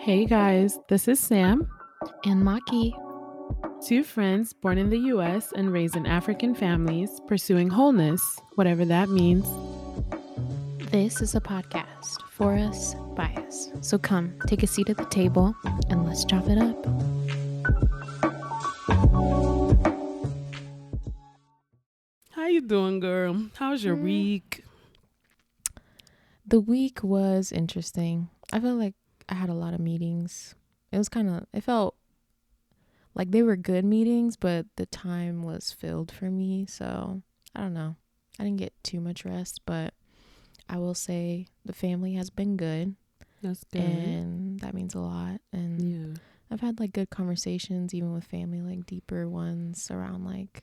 Hey 0.00 0.24
guys, 0.24 0.78
this 0.88 1.06
is 1.08 1.20
Sam, 1.20 1.68
and 2.24 2.42
Maki. 2.42 2.92
two 3.86 4.02
friends 4.02 4.52
born 4.52 4.78
in 4.78 4.90
the 4.90 4.98
US 5.14 5.52
and 5.52 5.72
raised 5.72 5.96
in 5.96 6.06
African 6.06 6.54
families, 6.54 7.20
pursuing 7.26 7.68
wholeness, 7.68 8.22
whatever 8.56 8.84
that 8.86 9.08
means. 9.08 9.46
This 10.90 11.20
is 11.20 11.34
a 11.34 11.40
podcast 11.40 12.22
for 12.30 12.54
us, 12.54 12.94
by 13.14 13.32
us. 13.46 13.70
So 13.82 13.98
come, 13.98 14.34
take 14.46 14.62
a 14.62 14.66
seat 14.66 14.88
at 14.88 14.96
the 14.96 15.04
table, 15.06 15.54
and 15.90 16.06
let's 16.06 16.24
chop 16.24 16.48
it 16.48 16.58
up. 16.58 16.86
How 22.30 22.46
you 22.46 22.60
doing, 22.60 23.00
girl? 23.00 23.48
How's 23.56 23.82
your 23.84 23.96
Mm. 23.96 24.02
week? 24.02 24.64
The 26.46 26.60
week 26.60 27.02
was 27.02 27.52
interesting. 27.52 28.28
I 28.52 28.60
felt 28.60 28.78
like 28.78 28.94
I 29.28 29.34
had 29.34 29.48
a 29.48 29.54
lot 29.54 29.74
of 29.74 29.80
meetings. 29.80 30.54
It 30.90 30.98
was 30.98 31.08
kind 31.08 31.28
of, 31.28 31.46
it 31.52 31.62
felt 31.62 31.94
like 33.14 33.30
they 33.30 33.42
were 33.42 33.56
good 33.56 33.84
meetings, 33.84 34.36
but 34.36 34.66
the 34.76 34.86
time 34.86 35.42
was 35.42 35.72
filled 35.72 36.10
for 36.10 36.30
me. 36.30 36.66
So 36.66 37.22
I 37.54 37.60
don't 37.60 37.74
know. 37.74 37.96
I 38.38 38.44
didn't 38.44 38.58
get 38.58 38.72
too 38.82 39.00
much 39.00 39.24
rest, 39.24 39.62
but 39.66 39.92
I 40.68 40.78
will 40.78 40.94
say 40.94 41.46
the 41.64 41.72
family 41.72 42.14
has 42.14 42.30
been 42.30 42.56
good, 42.56 42.94
That's 43.42 43.64
good. 43.64 43.82
and 43.82 44.60
that 44.60 44.74
means 44.74 44.94
a 44.94 45.00
lot. 45.00 45.40
And 45.52 45.80
yeah. 45.82 46.20
I've 46.50 46.60
had 46.60 46.78
like 46.78 46.92
good 46.92 47.10
conversations, 47.10 47.92
even 47.92 48.12
with 48.12 48.24
family, 48.24 48.60
like 48.62 48.86
deeper 48.86 49.28
ones 49.28 49.90
around 49.90 50.24
like, 50.24 50.62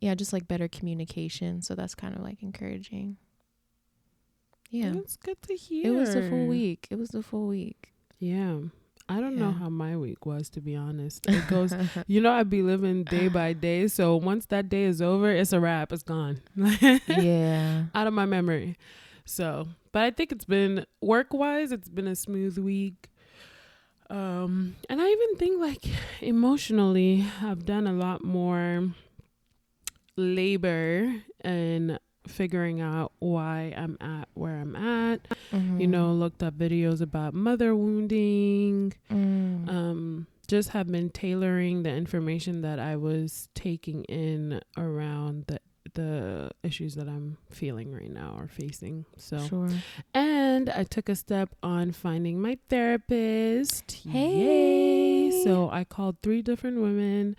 yeah, 0.00 0.14
just 0.14 0.32
like 0.32 0.48
better 0.48 0.68
communication. 0.68 1.62
So 1.62 1.74
that's 1.74 1.94
kind 1.94 2.14
of 2.16 2.22
like 2.22 2.42
encouraging. 2.42 3.18
Yeah. 4.70 4.92
That's 4.94 5.16
good 5.16 5.40
to 5.42 5.54
hear. 5.54 5.86
It 5.86 5.96
was 5.96 6.14
a 6.14 6.28
full 6.28 6.46
week. 6.46 6.86
It 6.90 6.98
was 6.98 7.14
a 7.14 7.22
full 7.22 7.46
week. 7.46 7.92
Yeah. 8.18 8.58
I 9.08 9.20
don't 9.20 9.36
know 9.36 9.52
how 9.52 9.68
my 9.68 9.96
week 9.96 10.26
was 10.26 10.48
to 10.50 10.60
be 10.60 10.74
honest. 10.74 11.26
It 11.28 11.46
goes 11.46 11.72
you 12.08 12.20
know 12.20 12.32
I'd 12.32 12.50
be 12.50 12.62
living 12.62 13.04
day 13.04 13.28
by 13.40 13.52
day, 13.52 13.86
so 13.86 14.16
once 14.16 14.46
that 14.46 14.68
day 14.68 14.82
is 14.84 15.00
over, 15.00 15.30
it's 15.30 15.52
a 15.52 15.60
wrap. 15.60 15.92
It's 15.92 16.02
gone. 16.02 16.40
yeah. 17.06 17.84
out 17.94 18.06
of 18.06 18.14
my 18.14 18.26
memory. 18.26 18.76
So, 19.24 19.68
but 19.92 20.02
I 20.02 20.10
think 20.10 20.32
it's 20.32 20.44
been 20.44 20.86
work 21.00 21.32
wise, 21.32 21.72
it's 21.72 21.88
been 21.88 22.06
a 22.08 22.16
smooth 22.16 22.58
week. 22.58 23.10
Um, 24.08 24.76
and 24.88 25.00
I 25.00 25.08
even 25.08 25.36
think 25.36 25.60
like 25.60 25.84
emotionally, 26.20 27.26
I've 27.42 27.64
done 27.64 27.86
a 27.86 27.92
lot 27.92 28.24
more 28.24 28.88
labor 30.16 31.12
and 31.42 31.98
figuring 32.28 32.80
out 32.80 33.12
why 33.18 33.72
I'm 33.76 33.96
at 34.00 34.28
where 34.34 34.56
I'm 34.60 34.74
at. 34.76 35.20
You 35.52 35.58
Mhm. 35.58 35.88
know, 35.88 36.12
looked 36.12 36.42
up 36.42 36.54
videos 36.58 37.00
about 37.00 37.34
mother 37.34 37.74
wounding. 37.74 38.92
Mm. 39.10 39.68
Um, 39.68 40.26
just 40.46 40.70
have 40.70 40.86
been 40.88 41.10
tailoring 41.10 41.82
the 41.82 41.90
information 41.90 42.62
that 42.62 42.78
I 42.78 42.96
was 42.96 43.48
taking 43.54 44.04
in 44.04 44.60
around 44.76 45.44
the 45.46 45.60
the 45.94 46.50
issues 46.62 46.94
that 46.96 47.08
I'm 47.08 47.38
feeling 47.48 47.90
right 47.92 48.10
now 48.12 48.34
or 48.36 48.48
facing. 48.48 49.06
So, 49.16 49.38
sure. 49.38 49.70
and 50.12 50.68
I 50.68 50.82
took 50.84 51.08
a 51.08 51.14
step 51.14 51.54
on 51.62 51.92
finding 51.92 52.38
my 52.38 52.58
therapist. 52.68 53.92
Hey. 54.06 55.30
Yay. 55.30 55.44
So, 55.44 55.70
I 55.70 55.84
called 55.84 56.16
three 56.22 56.42
different 56.42 56.80
women. 56.82 57.34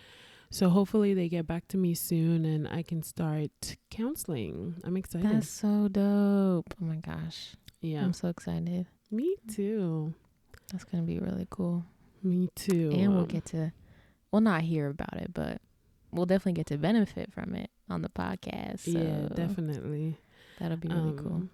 So, 0.49 0.69
hopefully 0.69 1.13
they 1.13 1.27
get 1.27 1.45
back 1.45 1.67
to 1.69 1.77
me 1.77 1.93
soon 1.93 2.45
and 2.45 2.67
I 2.67 2.81
can 2.81 3.03
start 3.03 3.75
counseling. 3.91 4.75
I'm 4.83 4.95
excited. 4.95 5.29
That's 5.29 5.49
so 5.49 5.87
dope. 5.89 6.73
Oh 6.81 6.85
my 6.85 6.95
gosh. 6.97 7.55
yeah. 7.81 8.01
I'm 8.03 8.13
so 8.13 8.29
excited. 8.29 8.85
Me 9.11 9.35
too. 9.53 10.13
That's 10.71 10.83
going 10.85 11.03
to 11.03 11.07
be 11.07 11.19
really 11.19 11.47
cool. 11.49 11.83
Me 12.23 12.49
too. 12.55 12.91
and 12.93 13.11
we'll 13.13 13.21
Um, 13.21 13.27
get 13.27 13.45
to, 13.47 13.71
well, 14.31 14.41
not 14.41 14.61
hear 14.61 14.87
about 14.87 15.13
it, 15.17 15.33
but 15.33 15.61
we'll 16.11 16.25
definitely 16.25 16.53
get 16.53 16.67
to 16.67 16.77
benefit 16.77 17.31
from 17.33 17.53
it 17.53 17.69
on 17.89 18.01
the 18.01 18.09
podcast. 18.09 18.79
So 18.79 18.91
yeah, 18.91 19.27
definitely. 19.35 20.17
That'll 20.59 20.77
be 20.77 20.87
really 20.87 21.13
cool. 21.17 21.33
Um, 21.33 21.49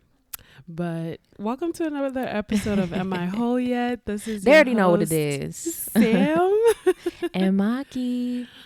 But 0.68 1.20
welcome 1.40 1.74
to 1.74 1.86
another 1.88 2.22
episode 2.28 2.78
of 2.80 2.94
Am 2.94 3.12
I 3.12 3.26
Whole 3.38 3.60
Yet? 3.60 4.06
This 4.06 4.28
is 4.28 4.44
They 4.44 4.54
already 4.54 4.76
know 4.76 4.92
what 4.92 5.02
it 5.02 5.12
is. 5.12 5.64
host, 5.64 5.68
is. 5.68 5.74
Sam. 5.92 6.64
and 7.34 7.60
Maki. 7.60 8.48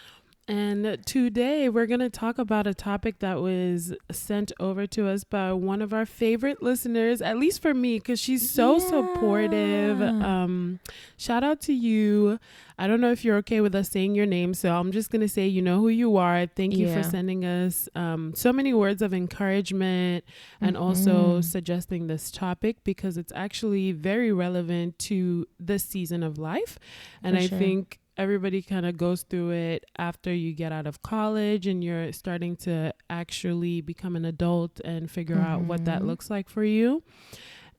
and 0.47 0.97
today 1.05 1.67
we're 1.67 1.85
going 1.85 1.99
to 1.99 2.09
talk 2.09 2.37
about 2.37 2.67
a 2.67 2.73
topic 2.73 3.19
that 3.19 3.41
was 3.41 3.93
sent 4.11 4.51
over 4.59 4.87
to 4.87 5.07
us 5.07 5.23
by 5.25 5.51
one 5.51 5.81
of 5.81 5.93
our 5.93 6.05
favorite 6.05 6.63
listeners, 6.63 7.21
at 7.21 7.37
least 7.37 7.61
for 7.61 7.73
me, 7.73 7.97
because 7.99 8.19
she's 8.19 8.49
so 8.49 8.79
supportive. 8.79 10.01
Um, 10.01 10.79
shout 11.17 11.43
out 11.43 11.59
to 11.61 11.73
you. 11.73 12.39
I 12.79 12.87
don't 12.87 13.01
know 13.01 13.11
if 13.11 13.25
you're 13.25 13.37
okay 13.37 13.59
with 13.59 13.75
us 13.75 13.89
saying 13.89 14.15
your 14.15 14.25
name, 14.25 14.53
so 14.53 14.71
I'm 14.73 14.91
just 14.91 15.09
going 15.09 15.21
to 15.21 15.27
say 15.27 15.47
you 15.47 15.61
know 15.61 15.79
who 15.81 15.89
you 15.89 16.15
are. 16.15 16.45
Thank 16.45 16.77
you 16.77 16.87
Yeah. 16.87 17.01
for 17.01 17.09
sending 17.09 17.43
us 17.43 17.89
um, 17.95 18.33
so 18.35 18.53
many 18.53 18.73
words 18.73 19.01
of 19.01 19.13
encouragement 19.13 20.23
and 20.61 20.77
also 20.77 21.39
Mhm. 21.39 21.43
suggesting 21.43 22.07
this 22.07 22.31
topic 22.31 22.77
because 22.83 23.17
it's 23.17 23.33
actually 23.35 23.91
very 23.91 24.31
relevant 24.31 24.97
to 24.99 25.45
this 25.59 25.83
season 25.83 26.23
of 26.23 26.37
life. 26.37 26.79
And 27.23 27.35
For 27.35 27.41
I 27.43 27.47
sure. 27.47 27.57
think 27.57 27.99
everybody 28.17 28.61
kind 28.61 28.85
of 28.85 28.97
goes 28.97 29.23
through 29.23 29.51
it 29.51 29.85
after 29.97 30.33
you 30.33 30.53
get 30.53 30.71
out 30.71 30.87
of 30.87 31.01
college 31.03 31.67
and 31.67 31.83
you're 31.83 32.11
starting 32.11 32.55
to 32.57 32.93
actually 33.09 33.81
become 33.81 34.15
an 34.15 34.25
adult 34.25 34.79
and 34.81 35.09
figure 35.09 35.37
out 35.39 35.61
what 35.61 35.85
that 35.85 36.01
Mhm. 36.01 36.07
looks 36.07 36.29
like 36.29 36.49
for 36.49 36.63
you. 36.63 37.03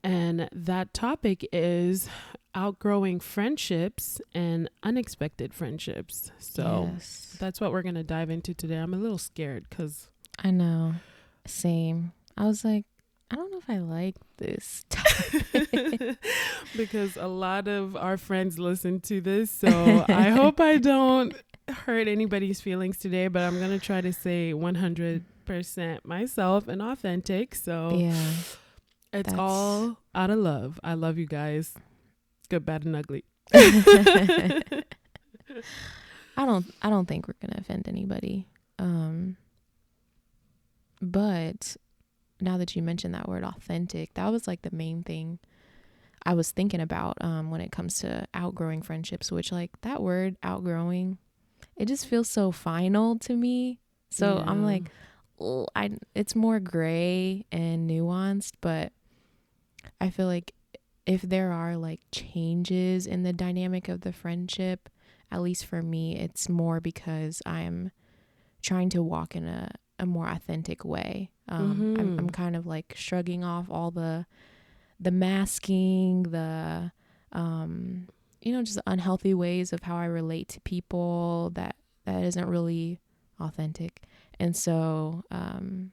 And 0.04 0.48
that 0.53 0.94
topic 0.94 1.47
is 1.53 2.09
outgrowing 2.54 3.19
friendships 3.21 4.21
and 4.32 4.71
unexpected 4.82 5.53
friendships. 5.53 6.31
So 6.38 6.91
Yes. 6.94 7.37
that's 7.38 7.60
what 7.60 7.72
we're 7.72 7.82
going 7.82 7.94
to 7.97 8.04
dive 8.04 8.31
into 8.31 8.54
today. 8.54 8.77
I'm 8.77 8.94
a 8.94 8.98
little 8.98 9.19
scared 9.19 9.66
because 9.69 10.09
I 10.38 10.50
know. 10.53 10.94
Same. 11.47 12.12
I 12.37 12.44
was 12.47 12.65
like, 12.65 12.87
I 13.31 13.37
don't 13.37 13.50
know 13.50 13.59
if 13.59 13.69
I 13.69 13.78
like 13.78 14.16
this 14.39 14.84
topic. 14.89 16.16
because 16.77 17.16
a 17.16 17.27
lot 17.27 17.69
of 17.69 17.94
our 17.94 18.16
friends 18.16 18.59
listen 18.59 19.00
to 19.00 19.21
this. 19.21 19.50
So 19.50 20.05
I 20.09 20.31
hope 20.31 20.61
I 20.61 20.78
don't 20.78 21.34
hurt 21.69 22.09
anybody's 22.09 22.61
feelings 22.61 22.99
today, 22.99 23.28
but 23.28 23.43
I'm 23.43 23.59
going 23.59 23.78
to 23.78 23.84
try 23.84 24.00
to 24.00 24.12
say 24.12 24.53
100% 24.55 25.25
myself 26.05 26.69
and 26.69 26.81
authentic. 26.81 27.55
So 27.55 27.93
yeah. 27.94 28.31
it's 29.12 29.34
all 29.34 29.99
out 30.15 30.31
of 30.31 30.39
love. 30.39 30.81
I 30.83 30.95
love 30.95 31.19
you 31.19 31.27
guys. 31.27 31.75
Good, 32.49 32.65
bad, 32.65 32.87
and 32.87 32.97
ugly. 32.97 33.25
I 33.53 34.62
don't 36.47 36.66
I 36.83 36.91
don't 36.91 37.06
think 37.06 37.27
we're 37.27 37.34
gonna 37.41 37.60
offend 37.60 37.89
anybody. 37.89 38.47
Um 38.78 39.37
but 41.00 41.77
now 42.41 42.56
that 42.59 42.75
you 42.76 42.82
mentioned 42.82 43.15
that 43.15 43.28
word 43.28 43.44
authentic, 43.44 44.15
that 44.15 44.28
was 44.31 44.47
like 44.47 44.62
the 44.62 44.75
main 44.75 45.03
thing 45.03 45.38
I 46.25 46.34
was 46.34 46.50
thinking 46.50 46.81
about 46.81 47.16
um 47.21 47.50
when 47.50 47.60
it 47.60 47.72
comes 47.72 48.00
to 48.00 48.26
outgrowing 48.34 48.82
friendships, 48.82 49.31
which 49.32 49.53
like 49.53 49.71
that 49.82 50.03
word 50.03 50.37
outgrowing, 50.43 51.19
it 51.77 51.87
just 51.87 52.06
feels 52.06 52.28
so 52.28 52.50
final 52.50 53.19
to 53.21 53.34
me. 53.34 53.78
So 54.10 54.43
I'm 54.47 54.65
like 54.65 54.91
"Oh, 55.41 55.66
I 55.77 55.93
it's 56.15 56.34
more 56.34 56.60
gray 56.60 57.47
and 57.53 57.88
nuanced, 57.88 58.53
but 58.60 58.93
I 60.00 60.10
feel 60.10 60.27
like 60.27 60.54
if 61.06 61.22
there 61.22 61.53
are 61.53 61.77
like 61.77 62.00
changes 62.12 63.06
in 63.06 63.22
the 63.22 63.32
dynamic 63.32 63.88
of 63.88 64.03
the 64.03 64.12
friendship, 64.12 64.88
at 65.31 65.41
least 65.41 65.65
for 65.65 65.82
me, 65.82 66.16
it's 66.19 66.48
more 66.48 66.81
because 66.81 67.41
I'm 67.47 67.91
trying 68.62 68.91
to 68.91 69.03
walk 69.03 69.34
in 69.34 69.47
a, 69.47 69.71
a 69.98 70.06
more 70.06 70.28
authentic 70.28 70.84
way. 70.84 71.31
Um, 71.48 71.86
I'm, 71.97 72.14
I'm 72.19 72.28
Mhm. 72.28 72.33
kind 72.33 72.56
of 72.56 72.66
like 72.66 72.92
shrugging 72.97 73.45
off 73.45 73.66
all 73.71 73.91
the 73.91 74.27
the 75.00 75.10
masking, 75.10 76.24
the 76.24 76.91
um, 77.33 78.09
you 78.41 78.53
know, 78.53 78.62
just 78.62 78.80
unhealthy 78.86 79.34
ways 79.34 79.72
of 79.72 79.83
how 79.83 79.97
I 79.97 80.06
relate 80.06 80.48
to 80.50 80.60
people 80.60 81.50
that 81.54 81.77
that 82.04 82.22
isn't 82.24 82.47
really 82.47 83.00
authentic. 83.41 84.03
And 84.41 84.56
so, 84.56 85.24
um, 85.30 85.92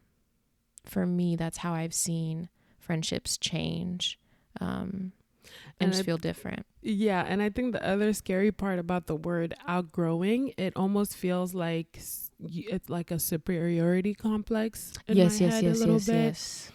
for 0.86 1.06
me, 1.06 1.36
that's 1.36 1.58
how 1.58 1.74
I've 1.74 1.94
seen 1.94 2.50
friendships 2.80 3.38
change 3.38 4.20
um, 4.62 5.12
and, 5.44 5.52
And 5.80 5.92
just 5.92 6.02
I- 6.02 6.06
feel 6.06 6.18
different. 6.18 6.66
Yeah, 6.82 7.24
and 7.28 7.42
I 7.42 7.50
think 7.50 7.74
the 7.74 7.86
other 7.86 8.14
scary 8.14 8.52
part 8.52 8.78
about 8.80 9.08
the 9.08 9.16
word 9.16 9.56
outgrowing, 9.68 10.54
it 10.58 10.74
almost 10.76 11.18
feels 11.18 11.54
like 11.56 12.00
it's 12.52 12.90
like 12.90 13.12
a 13.12 13.20
superiority 13.20 14.14
complex. 14.14 14.94
In 15.08 15.18
yes, 15.18 15.40
my 15.40 15.46
yes, 15.48 15.54
head 15.56 15.64
yes, 15.64 15.76
a 15.76 15.80
little 15.80 15.96
yes, 15.96 16.06
bit. 16.06 16.16
yes. 16.24 16.72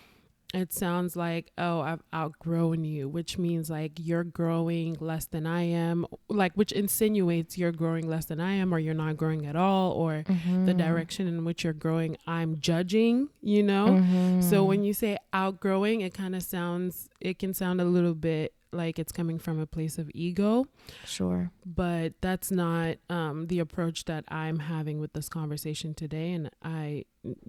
It 0.53 0.73
sounds 0.73 1.15
like, 1.15 1.53
oh, 1.59 1.81
I've 1.81 2.03
outgrown 2.13 2.83
you, 2.85 3.09
which 3.09 3.39
means 3.39 3.71
like 3.71 3.93
you're 4.01 4.25
growing 4.25 4.97
less 4.99 5.27
than 5.27 5.47
I 5.47 5.63
am, 5.63 6.07
like 6.29 6.55
which 6.55 6.73
insinuates 6.73 7.57
you're 7.57 7.71
growing 7.71 8.09
less 8.09 8.25
than 8.25 8.41
I 8.41 8.55
am, 8.55 8.75
or 8.75 8.81
you're 8.81 8.93
not 8.95 9.17
growing 9.17 9.47
at 9.47 9.55
all, 9.55 9.93
or 9.93 10.25
the 10.27 10.33
Mhm. 10.75 10.79
direction 10.79 11.29
in 11.29 11.45
which 11.45 11.63
you're 11.63 11.73
growing, 11.73 12.17
I'm 12.27 12.59
judging, 12.59 13.29
you 13.41 13.63
know? 13.63 13.99
So 14.41 14.65
Mhm. 14.65 14.67
when 14.67 14.83
you 14.83 14.93
say 14.93 15.19
outgrowing, 15.33 16.01
it 16.01 16.15
kind 16.15 16.35
of 16.35 16.43
sounds, 16.43 17.09
it 17.21 17.39
can 17.39 17.55
sound 17.55 17.81
a 17.81 17.85
little 17.85 18.17
bit 18.17 18.53
like 18.73 18.99
it's 18.99 19.13
coming 19.13 19.39
from 19.39 19.59
a 19.59 19.67
place 19.67 19.99
of 19.99 20.11
ego. 20.15 20.67
Sure. 21.05 21.51
But 21.65 22.15
that's 22.21 22.51
not 22.51 22.97
um, 23.09 23.47
the 23.47 23.59
approach 23.59 24.05
that 24.07 24.25
I'm 24.29 24.61
having 24.61 25.01
with 25.01 25.13
this 25.13 25.29
conversation 25.29 25.95
today. 25.95 26.33
And 26.33 26.51
I, 26.63 27.05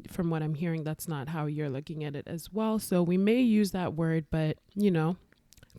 from 0.10 0.30
what 0.30 0.42
I'm 0.44 0.56
hearing, 0.56 0.84
that's 0.84 1.08
not 1.08 1.30
how 1.30 1.46
you're 1.46 1.70
looking 1.70 2.04
at 2.04 2.16
it 2.16 2.28
as 2.28 2.52
well. 2.52 2.80
So 2.80 3.04
we 3.04 3.18
may 3.18 3.42
use 3.42 3.72
that 3.72 3.94
word, 3.94 4.26
but 4.32 4.58
you 4.76 4.92
know, 4.92 5.18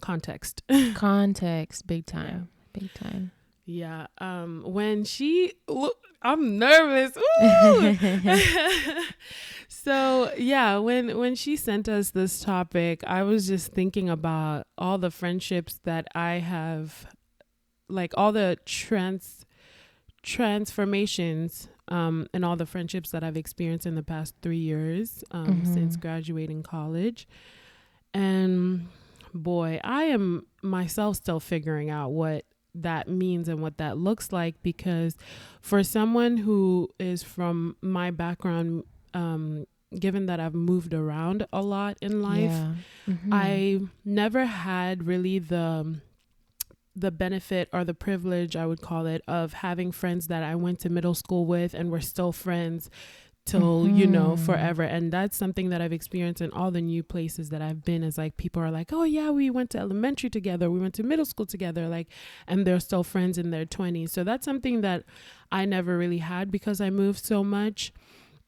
context. 0.01 0.63
Context, 0.95 1.87
big 1.87 2.07
time. 2.07 2.49
Yeah. 2.75 2.81
Big 2.81 2.95
time. 2.95 3.33
Yeah. 3.65 4.07
Um 4.19 4.63
when 4.67 5.05
she 5.05 5.55
look 5.69 5.97
I'm 6.25 6.59
nervous. 6.59 7.17
So 9.85 10.31
yeah, 10.39 10.77
when 10.77 11.19
when 11.19 11.35
she 11.35 11.57
sent 11.57 11.89
us 11.89 12.11
this 12.11 12.41
topic, 12.41 13.03
I 13.05 13.25
was 13.25 13.49
just 13.49 13.73
thinking 13.73 14.09
about 14.09 14.69
all 14.79 14.97
the 14.97 15.11
friendships 15.11 15.81
that 15.83 16.07
I 16.15 16.35
have 16.35 17.09
like 17.89 18.13
all 18.17 18.31
the 18.31 18.59
trans 18.65 19.45
transformations 20.23 21.67
um 21.89 22.29
and 22.33 22.45
all 22.45 22.55
the 22.55 22.65
friendships 22.65 23.11
that 23.11 23.25
I've 23.25 23.37
experienced 23.37 23.85
in 23.85 23.97
the 23.97 24.05
past 24.05 24.37
3 24.41 24.57
years 24.57 25.25
um 25.33 25.47
mm-hmm. 25.47 25.75
since 25.75 25.97
graduating 25.97 26.63
college. 26.63 27.27
And 28.15 28.87
boy, 29.35 29.81
I 29.83 30.05
am 30.05 30.47
myself 30.63 31.17
still 31.17 31.41
figuring 31.41 31.91
out 31.91 32.11
what 32.11 32.45
that 32.75 33.09
means 33.09 33.49
and 33.49 33.61
what 33.61 33.79
that 33.79 33.99
looks 33.99 34.33
like 34.33 34.63
because 34.63 35.17
for 35.61 35.83
someone 35.83 36.39
who 36.39 36.89
is 36.99 37.23
from 37.23 37.77
my 37.83 38.11
background 38.11 38.85
um, 39.15 39.67
given 39.99 40.27
that 40.27 40.41
I've 40.41 40.55
moved 40.55 40.95
around 40.95 41.47
a 41.53 41.61
lot 41.61 41.99
in 42.01 42.23
life 42.23 42.51
yeah. 42.51 42.75
mm-hmm. 43.09 43.31
I 43.33 43.81
never 44.05 44.47
had 44.47 45.07
really 45.07 45.39
the 45.39 46.01
the 46.95 47.11
benefit 47.11 47.69
or 47.73 47.85
the 47.85 47.95
privilege 47.95 48.57
I 48.57 48.67
would 48.67 48.81
call 48.81 49.07
it 49.07 49.23
of 49.27 49.55
having 49.55 49.93
friends 49.93 50.29
that 50.29 50.43
I 50.43 50.55
went 50.55 50.81
to 50.81 50.91
middle 50.91 51.15
school 51.15 51.47
with 51.47 51.75
and 51.75 51.91
we're 51.91 52.01
still 52.01 52.33
friends 52.33 52.91
till 53.45 53.85
mm-hmm. 53.85 53.97
you 53.97 54.07
know 54.07 54.31
mm-hmm. 54.31 54.45
forever 54.45 54.83
and 54.83 55.13
that's 55.13 55.37
something 55.37 55.71
that 55.71 55.81
i've 55.81 55.93
experienced 55.93 56.41
in 56.41 56.53
all 56.53 56.71
the 56.71 56.81
new 56.81 57.03
places 57.03 57.49
that 57.49 57.61
i've 57.61 57.85
been 57.85 58.03
is 58.03 58.17
like 58.17 58.37
people 58.37 58.63
are 58.63 58.71
like 58.71 58.93
oh 58.93 59.03
yeah 59.03 59.31
we 59.31 59.51
went 59.51 59.71
to 59.71 59.79
elementary 59.79 60.31
together 60.31 60.71
we 60.71 60.79
went 60.79 60.95
to 60.95 61.03
middle 61.03 61.25
school 61.25 61.47
together 61.47 61.89
like 61.89 62.07
and 62.47 62.65
they're 62.67 62.79
still 62.79 63.03
friends 63.03 63.39
in 63.39 63.51
their 63.51 63.67
20s 63.67 64.11
so 64.11 64.23
that's 64.23 64.45
something 64.45 64.81
that 64.81 65.03
i 65.51 65.65
never 65.65 65.99
really 65.99 66.19
had 66.19 66.51
because 66.53 66.81
i 66.81 66.89
moved 66.89 67.25
so 67.25 67.43
much 67.43 67.93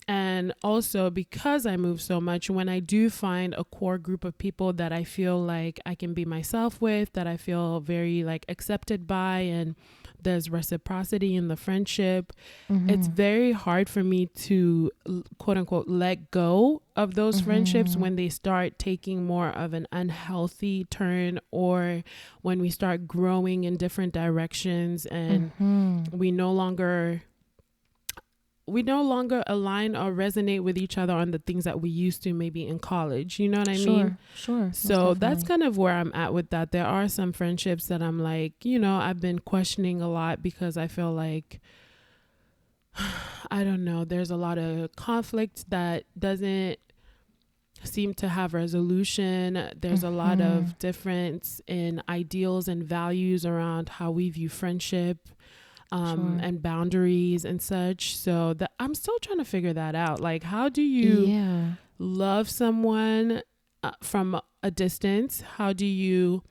and 0.06 0.52
also 0.62 1.08
because 1.08 1.64
I 1.64 1.76
move 1.76 2.00
so 2.02 2.20
much, 2.20 2.50
when 2.50 2.69
I 2.69 2.81
do 2.81 3.08
find 3.08 3.55
a 3.55 3.64
core 3.64 3.96
group 3.96 4.25
of 4.25 4.37
people 4.37 4.73
that 4.75 4.93
I 4.93 5.02
feel 5.02 5.41
like 5.41 5.81
I 5.87 5.94
can 5.94 6.12
be 6.12 6.26
myself 6.26 6.81
with, 6.81 7.12
that 7.14 7.26
I 7.26 7.38
feel 7.38 7.81
very 7.81 8.23
like 8.23 8.44
accepted 8.49 9.06
by, 9.06 9.41
and 9.41 9.76
there's 10.24 10.50
reciprocity 10.50 11.36
in 11.36 11.48
the 11.48 11.56
friendship. 11.56 12.32
Mm-hmm. 12.70 12.90
It's 12.90 13.06
very 13.06 13.52
hard 13.52 13.88
for 13.88 14.02
me 14.02 14.26
to 14.26 14.90
quote 15.38 15.56
unquote 15.56 15.88
let 15.88 16.30
go 16.30 16.82
of 16.96 17.14
those 17.14 17.36
mm-hmm. 17.36 17.46
friendships 17.46 17.96
when 17.96 18.16
they 18.16 18.28
start 18.28 18.78
taking 18.78 19.24
more 19.24 19.48
of 19.48 19.74
an 19.74 19.86
unhealthy 19.92 20.84
turn 20.90 21.40
or 21.50 22.02
when 22.42 22.60
we 22.60 22.70
start 22.70 23.06
growing 23.06 23.64
in 23.64 23.76
different 23.76 24.12
directions 24.12 25.06
and 25.06 25.52
mm-hmm. 25.60 26.16
we 26.16 26.30
no 26.30 26.52
longer 26.52 27.22
we 28.66 28.82
no 28.82 29.02
longer 29.02 29.43
align 29.46 29.94
or 29.94 30.11
resonate 30.12 30.61
with 30.61 30.78
each 30.78 30.96
other 30.96 31.12
on 31.12 31.32
the 31.32 31.38
things 31.38 31.64
that 31.64 31.81
we 31.81 31.90
used 31.90 32.22
to 32.22 32.32
maybe 32.32 32.66
in 32.66 32.78
college. 32.78 33.38
You 33.38 33.49
know 33.49 33.58
what 33.58 33.69
I 33.69 33.76
sure, 33.76 33.96
mean? 33.96 34.19
Sure. 34.34 34.72
Sure. 34.72 34.72
So 34.72 35.14
that's 35.14 35.44
kind 35.44 35.62
of 35.62 35.76
where 35.76 35.93
I'm 35.93 36.12
at 36.14 36.32
with 36.32 36.50
that. 36.50 36.72
There 36.72 36.87
are 36.87 37.08
some 37.08 37.32
friendships 37.32 37.87
that 37.88 38.00
I'm 38.00 38.19
like, 38.19 38.64
you 38.64 38.78
know, 38.78 38.96
I've 38.96 39.20
been 39.20 39.38
questioning 39.40 40.00
a 40.00 40.08
lot 40.08 40.43
because 40.43 40.78
I 40.78 40.87
feel 40.87 41.12
like 41.12 41.61
I 43.50 43.64
don't 43.64 43.84
know, 43.84 44.05
there's 44.05 44.31
a 44.31 44.37
lot 44.37 44.56
of 44.56 44.96
conflict 44.96 45.69
that 45.69 46.05
doesn't 46.19 46.78
seem 47.82 48.14
to 48.14 48.28
have 48.28 48.55
resolution. 48.55 49.70
There's 49.76 50.00
mm-hmm. 50.00 50.14
a 50.14 50.17
lot 50.17 50.40
of 50.40 50.64
mm-hmm. 50.64 50.78
difference 50.78 51.60
in 51.67 52.02
ideals 52.08 52.67
and 52.67 52.82
values 52.82 53.44
around 53.44 53.90
how 53.90 54.10
we 54.10 54.31
view 54.31 54.49
friendship 54.49 55.28
um, 55.94 56.38
sure. 56.38 56.46
and 56.46 56.62
boundaries 56.62 57.44
and 57.44 57.62
such. 57.62 58.17
So 58.17 58.55
that 58.55 58.73
I'm 58.79 58.94
still 58.94 59.19
trying 59.20 59.38
to 59.38 59.44
figure 59.44 59.73
that 59.73 59.94
out. 59.94 60.20
Like, 60.20 60.43
how 60.43 60.69
do 60.69 60.82
you 60.82 61.26
yeah. 61.26 61.64
love 61.99 62.50
someone 62.50 63.43
uh, 63.82 63.93
from 64.02 64.41
a 64.62 64.70
distance? 64.70 65.43
How 65.56 65.73
do 65.73 65.87
you 65.87 66.43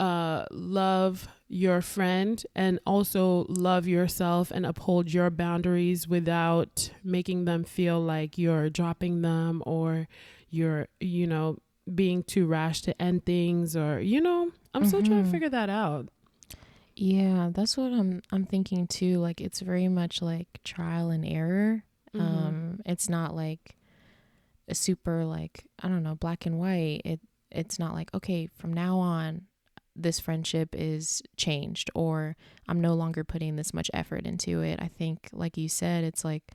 uh, 0.00 0.46
love 0.50 1.28
your 1.48 1.80
friend 1.80 2.44
and 2.54 2.80
also 2.86 3.46
love 3.48 3.86
yourself 3.86 4.50
and 4.50 4.66
uphold 4.66 5.12
your 5.12 5.30
boundaries 5.30 6.08
without 6.08 6.90
making 7.04 7.44
them 7.44 7.62
feel 7.62 8.00
like 8.00 8.36
you're 8.36 8.68
dropping 8.70 9.22
them 9.22 9.62
or 9.64 10.08
you're, 10.50 10.88
you 10.98 11.26
know, 11.26 11.58
being 11.94 12.24
too 12.24 12.46
rash 12.46 12.82
to 12.82 13.00
end 13.00 13.24
things 13.24 13.76
or, 13.76 14.00
you 14.00 14.20
know, 14.20 14.50
I'm 14.74 14.82
mm-hmm. 14.82 14.88
still 14.88 15.02
trying 15.02 15.18
to 15.18 15.22
mm-hmm. 15.22 15.30
figure 15.30 15.50
that 15.50 15.70
out. 15.70 16.08
Yeah, 16.96 17.50
that's 17.52 17.76
what 17.76 17.92
I'm 17.92 18.22
I'm 18.32 18.46
thinking 18.46 18.86
too. 18.86 19.18
Like 19.18 19.40
it's 19.40 19.60
very 19.60 19.86
much 19.86 20.22
like 20.22 20.48
trial 20.64 21.10
and 21.10 21.24
error. 21.26 21.84
Mm-hmm. 22.14 22.26
Um 22.26 22.80
it's 22.86 23.08
not 23.08 23.36
like 23.36 23.76
a 24.66 24.74
super 24.74 25.24
like 25.24 25.66
I 25.78 25.88
don't 25.88 26.02
know, 26.02 26.14
black 26.14 26.46
and 26.46 26.58
white. 26.58 27.02
It 27.04 27.20
it's 27.50 27.78
not 27.78 27.94
like 27.94 28.12
okay, 28.14 28.48
from 28.58 28.72
now 28.72 28.98
on 28.98 29.42
this 29.94 30.20
friendship 30.20 30.70
is 30.74 31.22
changed 31.36 31.90
or 31.94 32.36
I'm 32.66 32.80
no 32.80 32.94
longer 32.94 33.24
putting 33.24 33.56
this 33.56 33.74
much 33.74 33.90
effort 33.92 34.26
into 34.26 34.62
it. 34.62 34.78
I 34.80 34.88
think 34.88 35.28
like 35.32 35.58
you 35.58 35.68
said, 35.68 36.02
it's 36.02 36.24
like 36.24 36.52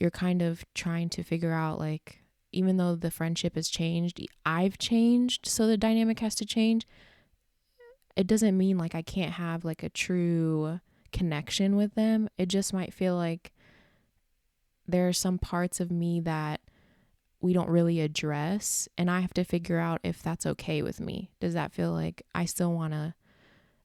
you're 0.00 0.10
kind 0.10 0.40
of 0.40 0.64
trying 0.74 1.10
to 1.10 1.22
figure 1.22 1.52
out 1.52 1.78
like 1.78 2.20
even 2.52 2.78
though 2.78 2.94
the 2.94 3.10
friendship 3.10 3.54
has 3.54 3.68
changed, 3.68 4.20
I've 4.44 4.76
changed, 4.78 5.46
so 5.46 5.66
the 5.66 5.78
dynamic 5.78 6.20
has 6.20 6.34
to 6.36 6.46
change 6.46 6.86
it 8.16 8.26
doesn't 8.26 8.56
mean 8.56 8.78
like 8.78 8.94
I 8.94 9.02
can't 9.02 9.32
have 9.32 9.64
like 9.64 9.82
a 9.82 9.88
true 9.88 10.80
connection 11.12 11.76
with 11.76 11.94
them. 11.94 12.28
It 12.38 12.46
just 12.46 12.72
might 12.72 12.92
feel 12.92 13.16
like 13.16 13.52
there 14.86 15.08
are 15.08 15.12
some 15.12 15.38
parts 15.38 15.80
of 15.80 15.90
me 15.90 16.20
that 16.20 16.60
we 17.40 17.52
don't 17.52 17.68
really 17.68 18.00
address 18.00 18.88
and 18.96 19.10
I 19.10 19.20
have 19.20 19.34
to 19.34 19.44
figure 19.44 19.78
out 19.78 20.00
if 20.04 20.22
that's 20.22 20.46
okay 20.46 20.82
with 20.82 21.00
me. 21.00 21.30
Does 21.40 21.54
that 21.54 21.72
feel 21.72 21.92
like 21.92 22.22
I 22.34 22.44
still 22.44 22.72
want 22.72 22.92
to 22.92 23.14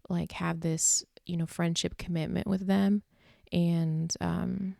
like 0.10 0.34
have 0.34 0.60
this, 0.62 1.03
you 1.25 1.38
know, 1.38 1.46
friendship 1.46 1.98
commitment 1.98 2.48
with 2.48 2.67
them 2.67 3.03
and 3.51 4.13
um 4.22 4.75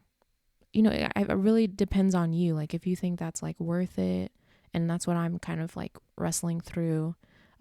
you 0.74 0.84
know, 0.84 0.92
it, 0.92 1.12
it 1.16 1.34
really 1.34 1.66
depends 1.66 2.13
on 2.13 2.34
you. 2.34 2.54
Like 2.54 2.74
if 2.74 2.86
you 2.86 2.96
think 2.96 3.18
that's 3.18 3.42
like 3.42 3.60
worth 3.60 3.98
it 3.98 4.32
and 4.74 4.89
that's 4.89 5.08
what 5.08 5.16
I'm 5.16 5.39
kind 5.39 5.62
of 5.62 5.75
like 5.75 5.98
wrestling 6.18 6.62
through 6.62 7.16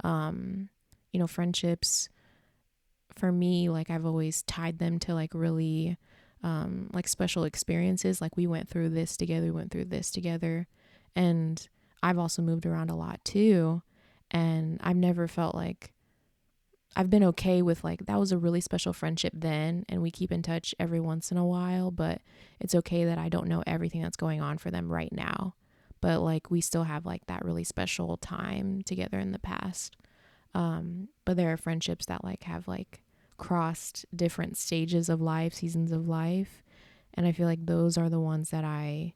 um 0.04 0.68
you 1.16 1.20
know, 1.20 1.26
friendships 1.26 2.10
for 3.14 3.32
me, 3.32 3.70
like 3.70 3.88
I've 3.88 4.04
always 4.04 4.42
tied 4.42 4.78
them 4.78 4.98
to 4.98 5.14
like 5.14 5.32
really 5.32 5.96
um 6.42 6.90
like 6.92 7.08
special 7.08 7.44
experiences. 7.44 8.20
Like 8.20 8.36
we 8.36 8.46
went 8.46 8.68
through 8.68 8.90
this 8.90 9.16
together, 9.16 9.46
we 9.46 9.52
went 9.52 9.70
through 9.70 9.86
this 9.86 10.10
together. 10.10 10.66
And 11.14 11.66
I've 12.02 12.18
also 12.18 12.42
moved 12.42 12.66
around 12.66 12.90
a 12.90 12.94
lot 12.94 13.24
too. 13.24 13.80
And 14.30 14.78
I've 14.82 14.98
never 14.98 15.26
felt 15.26 15.54
like 15.54 15.94
I've 16.94 17.08
been 17.08 17.24
okay 17.24 17.62
with 17.62 17.82
like 17.82 18.04
that 18.04 18.20
was 18.20 18.30
a 18.30 18.36
really 18.36 18.60
special 18.60 18.92
friendship 18.92 19.32
then 19.34 19.86
and 19.88 20.02
we 20.02 20.10
keep 20.10 20.30
in 20.30 20.42
touch 20.42 20.74
every 20.78 21.00
once 21.00 21.32
in 21.32 21.38
a 21.38 21.46
while, 21.46 21.90
but 21.90 22.20
it's 22.60 22.74
okay 22.74 23.06
that 23.06 23.16
I 23.16 23.30
don't 23.30 23.48
know 23.48 23.64
everything 23.66 24.02
that's 24.02 24.18
going 24.18 24.42
on 24.42 24.58
for 24.58 24.70
them 24.70 24.92
right 24.92 25.12
now. 25.12 25.54
But 26.02 26.20
like 26.20 26.50
we 26.50 26.60
still 26.60 26.84
have 26.84 27.06
like 27.06 27.24
that 27.26 27.42
really 27.42 27.64
special 27.64 28.18
time 28.18 28.82
together 28.82 29.18
in 29.18 29.32
the 29.32 29.38
past. 29.38 29.96
Um, 30.56 31.08
but 31.26 31.36
there 31.36 31.52
are 31.52 31.58
friendships 31.58 32.06
that 32.06 32.24
like 32.24 32.44
have 32.44 32.66
like 32.66 33.02
crossed 33.36 34.06
different 34.14 34.56
stages 34.56 35.10
of 35.10 35.20
life, 35.20 35.52
seasons 35.52 35.92
of 35.92 36.08
life. 36.08 36.62
And 37.12 37.26
I 37.26 37.32
feel 37.32 37.46
like 37.46 37.66
those 37.66 37.98
are 37.98 38.08
the 38.08 38.20
ones 38.20 38.48
that 38.50 38.64
I 38.64 39.12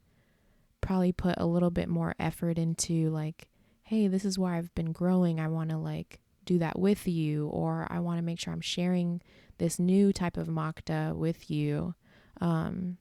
probably 0.82 1.12
put 1.12 1.36
a 1.38 1.46
little 1.46 1.70
bit 1.70 1.88
more 1.88 2.14
effort 2.18 2.58
into 2.58 3.08
like, 3.08 3.48
hey, 3.84 4.06
this 4.06 4.26
is 4.26 4.38
where 4.38 4.52
I've 4.52 4.74
been 4.74 4.92
growing. 4.92 5.40
I 5.40 5.48
want 5.48 5.70
to 5.70 5.78
like 5.78 6.20
do 6.44 6.58
that 6.58 6.78
with 6.78 7.08
you, 7.08 7.46
or 7.48 7.86
I 7.88 8.00
want 8.00 8.18
to 8.18 8.22
make 8.22 8.38
sure 8.38 8.52
I'm 8.52 8.60
sharing 8.60 9.22
this 9.56 9.78
new 9.78 10.12
type 10.12 10.36
of 10.36 10.46
Makta 10.46 11.16
with 11.16 11.50
you. 11.50 11.94
Um, 12.42 12.98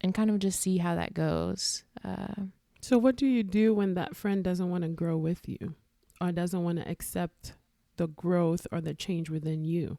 and 0.00 0.12
kind 0.12 0.30
of 0.30 0.40
just 0.40 0.60
see 0.60 0.78
how 0.78 0.96
that 0.96 1.14
goes. 1.14 1.84
Uh, 2.04 2.46
so, 2.80 2.98
what 2.98 3.16
do 3.16 3.26
you 3.26 3.44
do 3.44 3.72
when 3.74 3.94
that 3.94 4.16
friend 4.16 4.42
doesn't 4.42 4.70
want 4.70 4.82
to 4.82 4.88
grow 4.88 5.16
with 5.16 5.48
you 5.48 5.74
or 6.20 6.32
doesn't 6.32 6.62
want 6.62 6.78
to 6.78 6.88
accept 6.88 7.54
the 7.96 8.08
growth 8.08 8.66
or 8.70 8.80
the 8.80 8.94
change 8.94 9.30
within 9.30 9.64
you? 9.64 9.98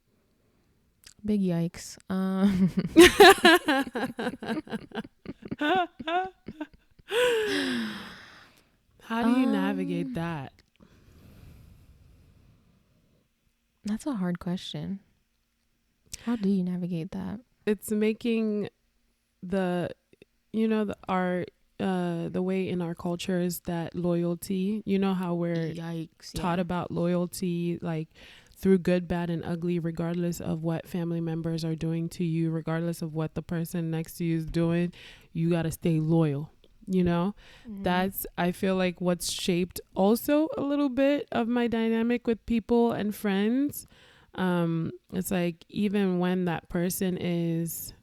Big 1.26 1.42
yikes. 1.42 1.98
Um. 2.10 2.70
How 9.02 9.24
do 9.24 9.40
you 9.40 9.48
um, 9.48 9.54
navigate 9.54 10.14
that? 10.16 10.52
That's 13.86 14.06
a 14.06 14.14
hard 14.14 14.40
question. 14.40 15.00
How 16.24 16.36
do 16.36 16.50
you 16.50 16.62
navigate 16.62 17.12
that? 17.12 17.40
It's 17.66 17.90
making 17.90 18.70
the 19.42 19.90
you 20.52 20.68
know 20.68 20.86
the 20.86 20.98
our 21.08 21.46
uh 21.80 22.28
the 22.30 22.42
way 22.42 22.68
in 22.68 22.82
our 22.82 22.96
culture 22.96 23.40
is 23.40 23.60
that 23.62 23.94
loyalty 23.96 24.82
you 24.86 24.98
know 24.98 25.14
how 25.14 25.34
we're 25.36 25.74
Yikes. 25.74 26.34
taught 26.34 26.60
about 26.60 26.92
loyalty 26.92 27.78
like 27.82 28.08
through 28.56 28.80
good 28.80 29.08
bad 29.08 29.30
and 29.30 29.46
ugly 29.46 29.78
regardless 29.78 30.42
of 30.42 30.64
what 30.64 30.88
family 30.88 31.22
members 31.22 31.64
are 31.64 31.76
doing 31.76 32.10
to 32.10 32.24
you 32.24 32.50
regardless 32.50 33.02
of 33.04 33.14
what 33.14 33.36
the 33.36 33.42
person 33.44 33.92
next 33.92 34.18
to 34.18 34.24
you 34.24 34.38
is 34.38 34.46
doing 34.46 34.92
you 35.34 35.50
got 35.52 35.64
to 35.64 35.72
stay 35.72 36.00
loyal 36.00 36.50
you 36.88 37.04
know 37.04 37.36
Mm-hmm. 37.70 37.84
that's 37.84 38.26
i 38.38 38.52
feel 38.52 38.76
like 38.76 39.00
what's 39.02 39.30
shaped 39.32 39.80
also 39.94 40.48
a 40.58 40.62
little 40.62 40.90
bit 40.90 41.28
of 41.32 41.48
my 41.48 41.68
dynamic 41.68 42.26
with 42.26 42.44
people 42.48 42.92
and 42.94 43.14
friends 43.14 43.86
um 44.36 44.92
it's 45.14 45.30
like 45.32 45.66
even 45.70 46.18
when 46.20 46.46
that 46.46 46.70
person 46.70 47.18
is 47.18 47.94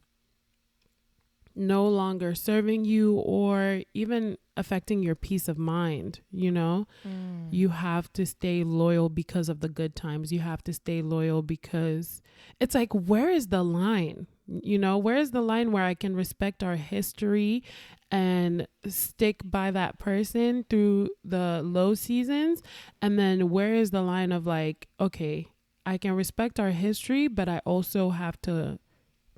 no 1.56 1.87
longer 1.87 2.34
serving 2.34 2.84
you 2.84 3.14
or 3.14 3.82
even 3.94 4.37
affecting 4.56 5.02
your 5.02 5.14
peace 5.14 5.49
of 5.49 5.58
mind 5.58 6.20
you 6.32 6.50
know? 6.50 6.87
Mm. 7.06 7.49
you 7.50 7.70
have 7.70 8.12
to 8.14 8.26
stay 8.26 8.64
loyal 8.64 9.08
because 9.08 9.49
of 9.49 9.61
the 9.61 9.68
good 9.68 9.94
times. 9.96 10.32
You 10.32 10.40
have 10.40 10.62
to 10.64 10.73
stay 10.73 11.02
loyal 11.02 11.42
because 11.42 12.23
it's 12.61 12.75
like 12.75 12.92
where 12.92 13.30
is 13.30 13.49
the 13.49 13.62
line? 13.62 14.26
You 14.46 14.78
know 14.78 14.99
where 14.99 15.16
is 15.16 15.30
the 15.30 15.40
line 15.40 15.73
where 15.73 15.84
i 15.84 15.94
can 15.94 16.14
respect 16.14 16.62
our 16.62 16.76
history 16.76 17.62
and 18.11 18.66
stick 18.87 19.40
by 19.44 19.70
that 19.70 19.99
person 19.99 20.64
through 20.68 21.11
the 21.25 21.62
low 21.64 21.94
seasons? 21.94 22.62
And 23.00 23.18
then 23.18 23.50
where 23.50 23.75
is 23.75 23.90
the 23.90 24.02
line 24.02 24.32
of 24.32 24.46
like 24.46 24.88
okay 25.00 25.49
i 25.87 25.99
can 25.99 26.12
respect 26.12 26.58
our 26.58 26.70
history 26.70 27.28
but 27.28 27.49
i 27.49 27.61
also 27.64 28.11
have 28.11 28.40
to 28.42 28.78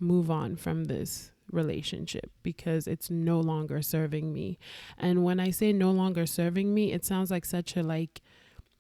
move 0.00 0.30
on 0.30 0.56
from 0.56 0.85
this 0.85 1.32
relationship 1.56 2.30
because 2.42 2.86
it's 2.86 3.10
no 3.10 3.40
longer 3.40 3.82
serving 3.82 4.32
me 4.32 4.58
and 4.98 5.25
when 5.25 5.40
i 5.40 5.50
say 5.50 5.72
no 5.72 5.90
longer 5.90 6.26
serving 6.26 6.72
me 6.72 6.92
it 6.92 7.04
sounds 7.04 7.30
like 7.30 7.44
such 7.44 7.76
a 7.76 7.82
like 7.82 8.20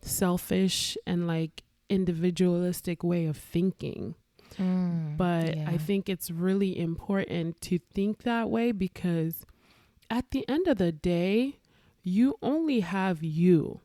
selfish 0.00 0.96
and 1.06 1.26
like 1.26 1.64
individualistic 1.88 3.02
way 3.02 3.26
of 3.26 3.36
thinking 3.36 4.14
Mm, 4.58 5.16
but 5.16 5.56
I 5.58 5.76
think 5.76 6.08
it's 6.08 6.30
really 6.30 6.78
important 6.78 7.60
to 7.62 7.78
think 7.78 8.22
that 8.22 8.48
way 8.48 8.72
because 8.72 9.44
at 10.10 10.30
the 10.30 10.48
end 10.48 10.66
of 10.66 10.78
the 10.78 10.92
day, 10.92 11.58
you 12.02 12.36
only 12.42 12.80
have 12.80 13.22
you. 13.22 13.80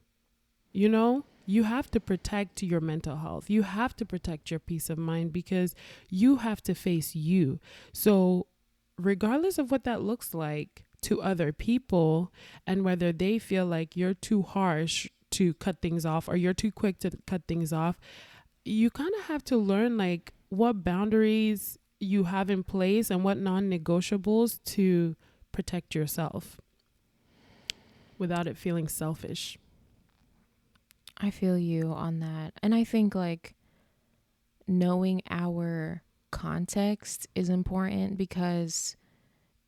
You 0.72 0.88
know, 0.88 1.26
you 1.46 1.64
have 1.64 1.92
to 1.92 2.00
protect 2.00 2.64
your 2.64 2.80
mental 2.80 3.18
health. 3.18 3.50
You 3.50 3.64
have 3.64 3.96
to 3.98 4.06
protect 4.06 4.52
your 4.52 4.60
peace 4.60 4.90
of 4.90 4.98
mind 4.98 5.34
because 5.34 5.76
you 6.10 6.38
have 6.38 6.62
to 6.64 6.74
face 6.74 7.16
you. 7.16 7.60
So, 7.92 8.48
regardless 9.06 9.58
of 9.58 9.72
what 9.72 9.84
that 9.84 10.02
looks 10.02 10.34
like 10.34 10.86
to 11.02 11.22
other 11.22 11.52
people 11.52 12.32
and 12.68 12.84
whether 12.84 13.12
they 13.12 13.40
feel 13.40 13.66
like 13.66 13.96
you're 13.96 14.14
too 14.14 14.44
harsh 14.44 15.10
to 15.32 15.54
cut 15.56 15.82
things 15.82 16.06
off 16.06 16.28
or 16.28 16.36
you're 16.36 16.54
too 16.54 16.72
quick 16.72 17.00
to 17.00 17.12
cut 17.26 17.44
things 17.48 17.74
off, 17.74 18.00
you 18.64 18.90
kind 18.90 19.14
of 19.20 19.26
have 19.26 19.44
to 19.46 19.58
learn 19.58 19.98
like 19.98 20.34
what 20.50 20.84
boundaries 20.84 21.78
you 22.00 22.26
have 22.26 22.50
in 22.50 22.64
place 22.64 23.10
and 23.10 23.24
what 23.24 23.38
non-negotiables 23.38 24.60
to 24.64 25.16
protect 25.52 25.96
yourself 25.96 26.60
without 28.18 28.48
it 28.48 28.58
feeling 28.58 28.88
selfish. 28.88 29.58
I 31.18 31.30
feel 31.30 31.58
you 31.58 31.92
on 31.92 32.20
that. 32.20 32.54
And 32.62 32.74
I 32.74 32.84
think 32.84 33.16
like 33.16 33.56
knowing 34.68 35.22
our 35.30 36.04
context 36.32 37.28
is 37.36 37.50
important 37.50 38.18
because 38.18 38.96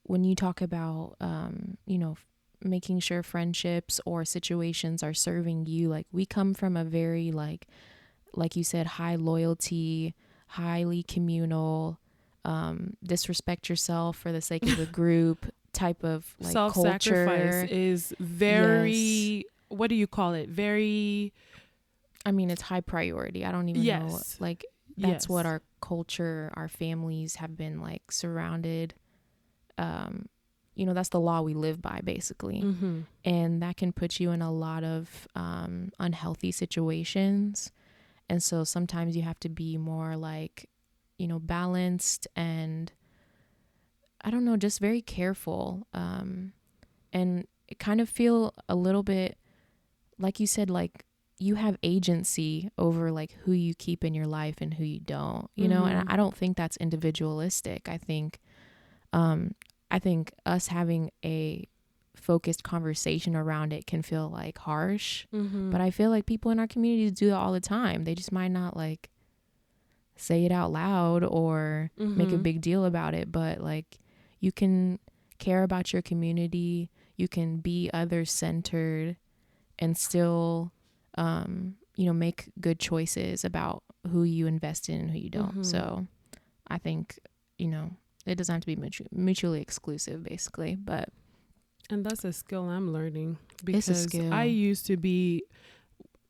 when 0.03 0.23
you 0.23 0.35
talk 0.35 0.61
about 0.61 1.15
um, 1.21 1.77
you 1.85 1.97
know, 1.97 2.17
making 2.61 2.99
sure 2.99 3.21
friendships 3.23 3.99
or 4.05 4.25
situations 4.25 5.03
are 5.03 5.13
serving 5.13 5.65
you, 5.65 5.89
like 5.89 6.07
we 6.11 6.25
come 6.25 6.53
from 6.53 6.75
a 6.77 6.83
very 6.83 7.31
like 7.31 7.67
like 8.35 8.55
you 8.55 8.63
said 8.63 8.87
high 8.87 9.15
loyalty, 9.15 10.15
highly 10.47 11.03
communal 11.03 11.99
um 12.45 12.97
disrespect 13.01 13.69
yourself 13.69 14.17
for 14.17 14.33
the 14.33 14.41
sake 14.41 14.63
of 14.63 14.75
the 14.75 14.85
group 14.91 15.45
type 15.71 16.03
of 16.03 16.35
like 16.41 16.51
Self-sacrifice 16.51 17.61
culture. 17.61 17.67
is 17.71 18.13
very 18.19 19.45
what 19.69 19.87
do 19.87 19.95
you 19.95 20.07
call 20.07 20.33
it? 20.33 20.49
Very 20.49 21.33
I 22.25 22.31
mean, 22.31 22.49
it's 22.49 22.61
high 22.61 22.81
priority. 22.81 23.45
I 23.45 23.51
don't 23.51 23.67
even 23.69 23.81
know. 23.83 24.19
Like, 24.39 24.65
that's 24.97 25.27
what 25.29 25.45
our 25.45 25.61
culture, 25.81 26.51
our 26.55 26.67
families 26.67 27.35
have 27.35 27.55
been 27.57 27.79
like 27.81 28.11
surrounded. 28.11 28.93
Um, 29.77 30.27
you 30.75 30.85
know, 30.85 30.93
that's 30.93 31.09
the 31.09 31.19
law 31.19 31.41
we 31.41 31.53
live 31.53 31.81
by, 31.81 32.01
basically. 32.03 32.61
hmm 32.61 33.01
And 33.23 33.61
that 33.61 33.77
can 33.77 33.91
put 33.93 34.19
you 34.19 34.31
in 34.31 34.41
a 34.41 34.51
lot 34.51 34.83
of 34.83 35.27
um, 35.35 35.91
unhealthy 35.99 36.51
situations. 36.51 37.71
And 38.29 38.41
so 38.41 38.63
sometimes 38.63 39.15
you 39.15 39.21
have 39.23 39.39
to 39.41 39.49
be 39.49 39.77
more 39.77 40.15
like, 40.15 40.69
you 41.17 41.27
know, 41.27 41.39
balanced 41.39 42.27
and 42.35 42.91
I 44.21 44.31
don't 44.31 44.45
know, 44.45 44.57
just 44.57 44.79
very 44.79 45.01
careful. 45.01 45.85
Um, 45.93 46.53
and 47.11 47.45
kind 47.79 47.99
of 48.01 48.09
feel 48.09 48.53
a 48.69 48.75
little 48.75 49.03
bit, 49.03 49.37
like 50.17 50.39
you 50.39 50.47
said, 50.47 50.69
like 50.69 51.05
you 51.39 51.55
have 51.55 51.77
agency 51.83 52.69
over 52.77 53.11
like 53.11 53.31
who 53.43 53.51
you 53.51 53.73
keep 53.73 54.03
in 54.03 54.13
your 54.13 54.27
life 54.27 54.55
and 54.61 54.73
who 54.75 54.83
you 54.83 54.99
don't, 54.99 55.49
you 55.55 55.67
know, 55.67 55.85
and 55.85 55.99
Mhm. 56.07 56.11
I 56.13 56.15
don't 56.15 56.35
think 56.35 56.55
that's 56.57 56.77
individualistic. 56.77 57.89
I 57.89 57.97
think, 57.97 58.39
um, 59.11 59.55
I 59.91 59.99
think 59.99 60.33
us 60.45 60.67
having 60.67 61.11
a 61.25 61.67
focused 62.15 62.63
conversation 62.63 63.35
around 63.35 63.73
it 63.73 63.85
can 63.87 64.01
feel 64.01 64.29
like 64.29 64.57
harsh, 64.59 65.25
hmm 65.31 65.71
but 65.71 65.81
I 65.81 65.89
feel 65.91 66.09
like 66.11 66.25
people 66.25 66.51
in 66.51 66.59
our 66.59 66.67
communities 66.67 67.11
do 67.13 67.27
that 67.29 67.35
all 67.35 67.51
the 67.51 67.59
time. 67.59 68.03
They 68.03 68.15
just 68.15 68.31
might 68.31 68.49
not 68.51 68.77
like 68.77 69.09
say 70.15 70.45
it 70.45 70.51
out 70.51 70.71
loud 70.71 71.23
or 71.23 71.89
make 71.97 72.31
a 72.31 72.35
Mhm. 72.37 72.43
big 72.43 72.61
deal 72.61 72.85
about 72.85 73.13
it, 73.15 73.31
but 73.31 73.59
like 73.59 73.99
you 74.39 74.51
can 74.51 74.99
care 75.39 75.63
about 75.63 75.91
your 75.91 76.01
community, 76.01 76.89
you 77.17 77.27
can 77.27 77.57
be 77.57 77.89
other 77.93 78.23
centered 78.25 79.17
and 79.79 79.97
still 79.97 80.71
um 81.15 81.75
you 81.95 82.05
know 82.05 82.13
make 82.13 82.49
good 82.59 82.79
choices 82.79 83.45
about 83.45 83.83
who 84.11 84.23
you 84.23 84.47
invest 84.47 84.89
in 84.89 84.99
and 85.01 85.11
who 85.11 85.17
you 85.19 85.29
don't. 85.29 85.57
Mhm. 85.61 85.65
So 85.65 86.07
I 86.67 86.77
think 86.79 87.19
you 87.57 87.67
know 87.67 87.91
it 88.25 88.35
doesn't 88.35 88.53
have 88.53 88.61
to 88.61 88.67
be 88.67 88.75
mutu- 88.75 89.07
mutually 89.11 89.61
exclusive 89.61 90.23
basically, 90.23 90.75
but 90.75 91.09
And 91.89 92.05
that's 92.05 92.23
a 92.23 92.31
skill 92.33 92.69
I'm 92.69 92.91
learning 92.93 93.37
It's 93.67 93.89
a 93.89 93.93
because 93.93 94.03
skill. 94.03 94.33
I 94.33 94.45
used 94.45 94.85
to 94.87 94.95
be 94.97 95.43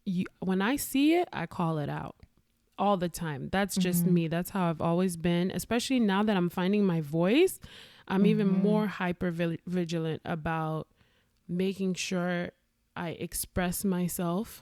you, 0.06 0.26
when 0.40 0.62
I 0.62 0.76
see 0.76 1.14
it, 1.16 1.30
I 1.32 1.46
call 1.46 1.78
it 1.78 1.88
out 1.90 2.16
all 2.78 2.98
the 2.98 3.08
time. 3.10 3.50
That's 3.52 3.76
just 3.78 4.04
Mhm. 4.06 4.12
me. 4.12 4.28
That's 4.28 4.50
how 4.50 4.70
I've 4.70 4.82
always 4.82 5.16
been, 5.16 5.52
especially 5.52 6.00
now 6.00 6.24
that 6.24 6.36
I'm 6.36 6.50
finding 6.50 6.84
my 6.86 7.00
voice. 7.02 7.60
I'm 8.08 8.26
even 8.26 8.48
Mhm. 8.48 8.62
more 8.70 8.88
hyper 8.88 9.32
vigilant 9.32 10.22
about 10.26 10.88
making 11.48 11.94
sure 11.94 12.52
I 12.96 13.10
express 13.12 13.86
myself 13.86 14.62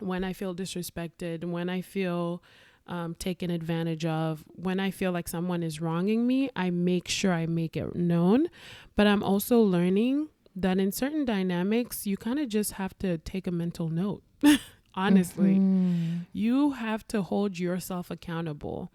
when 0.00 0.24
I 0.24 0.32
feel 0.32 0.54
disrespected, 0.54 1.44
when 1.44 1.68
I 1.68 1.80
feel 1.80 2.42
um, 2.86 3.14
taken 3.14 3.50
advantage 3.50 4.04
of, 4.04 4.44
when 4.48 4.80
I 4.80 4.90
feel 4.90 5.12
like 5.12 5.28
someone 5.28 5.62
is 5.62 5.80
wronging 5.80 6.26
me, 6.26 6.50
I 6.56 6.70
make 6.70 7.06
sure 7.08 7.32
I 7.32 7.46
make 7.46 7.76
it 7.76 7.94
known. 7.94 8.48
But 8.96 9.06
I'm 9.06 9.22
also 9.22 9.60
learning 9.60 10.28
that 10.56 10.78
in 10.78 10.90
certain 10.90 11.24
dynamics, 11.24 12.06
you 12.06 12.16
kind 12.16 12.38
of 12.40 12.48
just 12.48 12.72
have 12.72 12.98
to 12.98 13.18
take 13.18 13.46
a 13.46 13.52
mental 13.52 13.88
note. 13.88 14.22
Honestly, 14.94 15.60
Mhm. 15.60 16.26
you 16.32 16.72
have 16.72 17.06
to 17.08 17.22
hold 17.22 17.58
yourself 17.58 18.10
accountable 18.10 18.90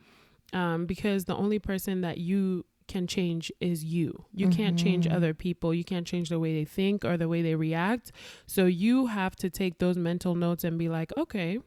um, 0.53 0.85
because 0.85 1.25
the 1.25 1.35
only 1.35 1.59
person 1.59 2.01
that 2.01 2.17
you 2.17 2.65
can 2.87 3.07
change 3.07 3.51
is 3.59 3.83
you. 3.83 4.25
You 4.33 4.47
can't 4.47 4.77
change 4.77 5.05
Mhm. 5.07 5.15
other 5.15 5.33
people. 5.33 5.73
You 5.73 5.83
can't 5.83 6.05
change 6.07 6.29
the 6.29 6.39
way 6.39 6.53
they 6.53 6.65
think 6.65 7.03
or 7.05 7.17
the 7.17 7.27
way 7.27 7.41
they 7.41 7.55
react. 7.55 8.11
So 8.45 8.65
you 8.65 9.07
have 9.07 9.35
to 9.37 9.49
take 9.49 9.77
those 9.79 9.97
mental 9.97 10.35
notes 10.35 10.63
and 10.63 10.77
be 10.77 10.89
like, 10.89 11.11
okay, 11.17 11.59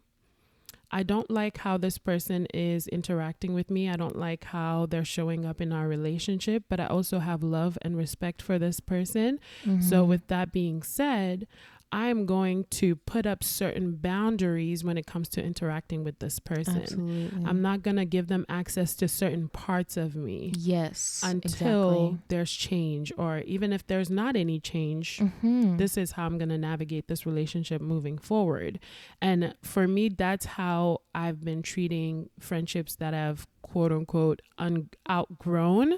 I 0.90 1.02
don't 1.02 1.30
like 1.30 1.58
how 1.58 1.76
this 1.76 1.98
person 1.98 2.46
is 2.54 2.86
interacting 2.88 3.52
with 3.52 3.70
me. 3.70 3.90
I 3.90 3.96
don't 3.96 4.16
like 4.18 4.44
how 4.44 4.86
they're 4.86 5.04
showing 5.04 5.44
up 5.44 5.60
in 5.60 5.70
our 5.70 5.86
relationship, 5.86 6.64
but 6.70 6.80
I 6.80 6.86
also 6.86 7.18
have 7.18 7.42
love 7.42 7.76
and 7.82 7.94
respect 7.96 8.40
for 8.40 8.58
this 8.58 8.80
person. 8.80 9.38
So, 9.80 10.04
Mhm. 10.04 10.08
with 10.08 10.26
that 10.28 10.50
being 10.50 10.82
said, 10.82 11.46
I'm 11.90 12.26
going 12.26 12.64
to 12.72 12.96
put 12.96 13.24
up 13.26 13.42
certain 13.42 13.92
boundaries 13.96 14.84
when 14.84 14.98
it 14.98 15.06
comes 15.06 15.28
to 15.30 15.42
interacting 15.42 16.04
with 16.04 16.18
this 16.18 16.38
person. 16.38 16.82
Absolutely. 16.82 17.44
I'm 17.46 17.62
not 17.62 17.82
going 17.82 17.96
to 17.96 18.04
give 18.04 18.26
them 18.28 18.44
access 18.48 18.94
to 18.96 19.08
certain 19.08 19.48
parts 19.48 19.96
of 19.96 20.14
me 20.14 20.52
Yes. 20.58 21.22
until 21.24 21.90
exactly. 21.90 22.18
there's 22.28 22.52
change, 22.52 23.12
or 23.16 23.38
even 23.38 23.72
if 23.72 23.86
there's 23.86 24.10
not 24.10 24.36
any 24.36 24.60
change. 24.60 25.18
Mhm. 25.18 25.78
This 25.78 25.96
is 25.96 26.12
how 26.12 26.26
I'm 26.26 26.36
going 26.36 26.50
to 26.50 26.58
navigate 26.58 27.08
this 27.08 27.24
relationship 27.24 27.80
moving 27.80 28.18
forward. 28.18 28.78
And 29.22 29.54
for 29.62 29.88
me, 29.88 30.10
that's 30.10 30.44
how 30.44 31.00
I've 31.14 31.42
been 31.42 31.62
treating 31.62 32.28
friendships 32.38 32.96
that 32.96 33.14
have 33.14 33.46
quote 33.62 33.92
unquote 33.92 34.42
un- 34.58 34.90
outgrown. 35.10 35.94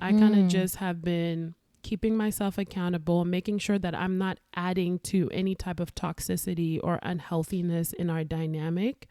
I 0.00 0.12
kind 0.12 0.38
of 0.38 0.48
just 0.48 0.76
have 0.76 1.02
been 1.02 1.54
keeping 1.86 2.16
myself 2.16 2.58
accountable, 2.58 3.24
making 3.24 3.58
sure 3.58 3.78
that 3.78 3.94
I'm 3.94 4.18
not 4.18 4.38
adding 4.56 4.98
to 5.10 5.30
any 5.32 5.54
type 5.54 5.78
of 5.78 5.94
toxicity 5.94 6.80
or 6.82 6.98
unhealthiness 7.00 7.92
in 7.92 8.10
our 8.10 8.24
dynamic, 8.24 9.06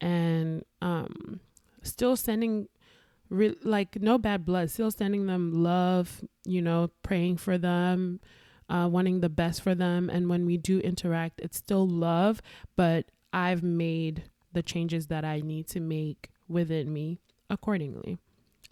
and 0.00 0.64
um, 0.80 1.40
still 1.82 2.16
sending. 2.16 2.68
Re- 3.30 3.56
like 3.62 4.00
no 4.02 4.18
bad 4.18 4.44
blood 4.44 4.70
still 4.70 4.90
sending 4.90 5.24
them 5.26 5.50
love 5.50 6.20
you 6.44 6.60
know 6.60 6.90
praying 7.02 7.38
for 7.38 7.56
them 7.56 8.20
uh, 8.68 8.86
wanting 8.88 9.20
the 9.20 9.30
best 9.30 9.62
for 9.62 9.74
them 9.74 10.10
and 10.10 10.28
when 10.28 10.44
we 10.44 10.58
do 10.58 10.78
interact 10.80 11.40
it's 11.40 11.56
still 11.56 11.88
love 11.88 12.42
but 12.76 13.06
i've 13.32 13.62
made 13.62 14.24
the 14.52 14.62
changes 14.62 15.06
that 15.06 15.24
i 15.24 15.40
need 15.40 15.66
to 15.68 15.80
make 15.80 16.28
within 16.48 16.92
me 16.92 17.18
accordingly 17.48 18.18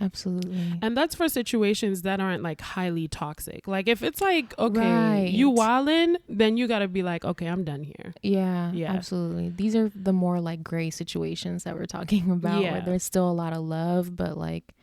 Absolutely. 0.01 0.79
and 0.83 0.97
that's 0.97 1.15
for 1.15 1.29
situations 1.29 2.03
that 2.03 2.19
aren't 2.21 2.43
like 2.43 2.61
highly 2.61 3.07
toxic. 3.09 3.67
Like 3.69 3.89
if 3.89 4.03
it's 4.03 4.21
like, 4.21 4.57
okay, 4.59 5.29
you 5.29 5.51
Right. 5.51 5.59
wildin', 5.87 6.17
then 6.29 6.57
you 6.57 6.67
gotta 6.67 6.89
be 6.89 7.03
like, 7.03 7.25
okay, 7.25 7.47
I'm 7.47 7.63
done 7.65 7.83
here. 7.85 8.13
Yeah, 8.23 8.73
Yeah. 8.73 8.93
absolutely. 8.93 9.51
These 9.51 9.77
are 9.77 9.91
the 9.95 10.13
more 10.13 10.41
like 10.41 10.63
gray 10.65 10.91
situations 10.91 11.65
that 11.65 11.77
we're 11.77 11.87
talking 11.87 12.31
about 12.31 12.63
Yeah. 12.63 12.73
where 12.73 12.81
there's 12.81 13.05
still 13.05 13.31
a 13.31 13.33
lot 13.33 13.53
of 13.53 13.61
love, 13.63 14.17
but 14.17 14.37
like 14.37 14.75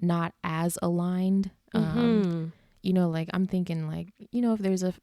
not 0.00 0.32
as 0.42 0.78
aligned. 0.82 1.50
Um, 1.74 2.22
Mhm. 2.24 2.52
you 2.82 2.92
know, 2.92 3.08
like 3.10 3.28
I'm 3.34 3.46
thinking 3.46 3.88
like, 3.88 4.08
you 4.30 4.40
know, 4.40 4.54
if 4.54 4.60
there's 4.60 4.82
a 4.82 4.94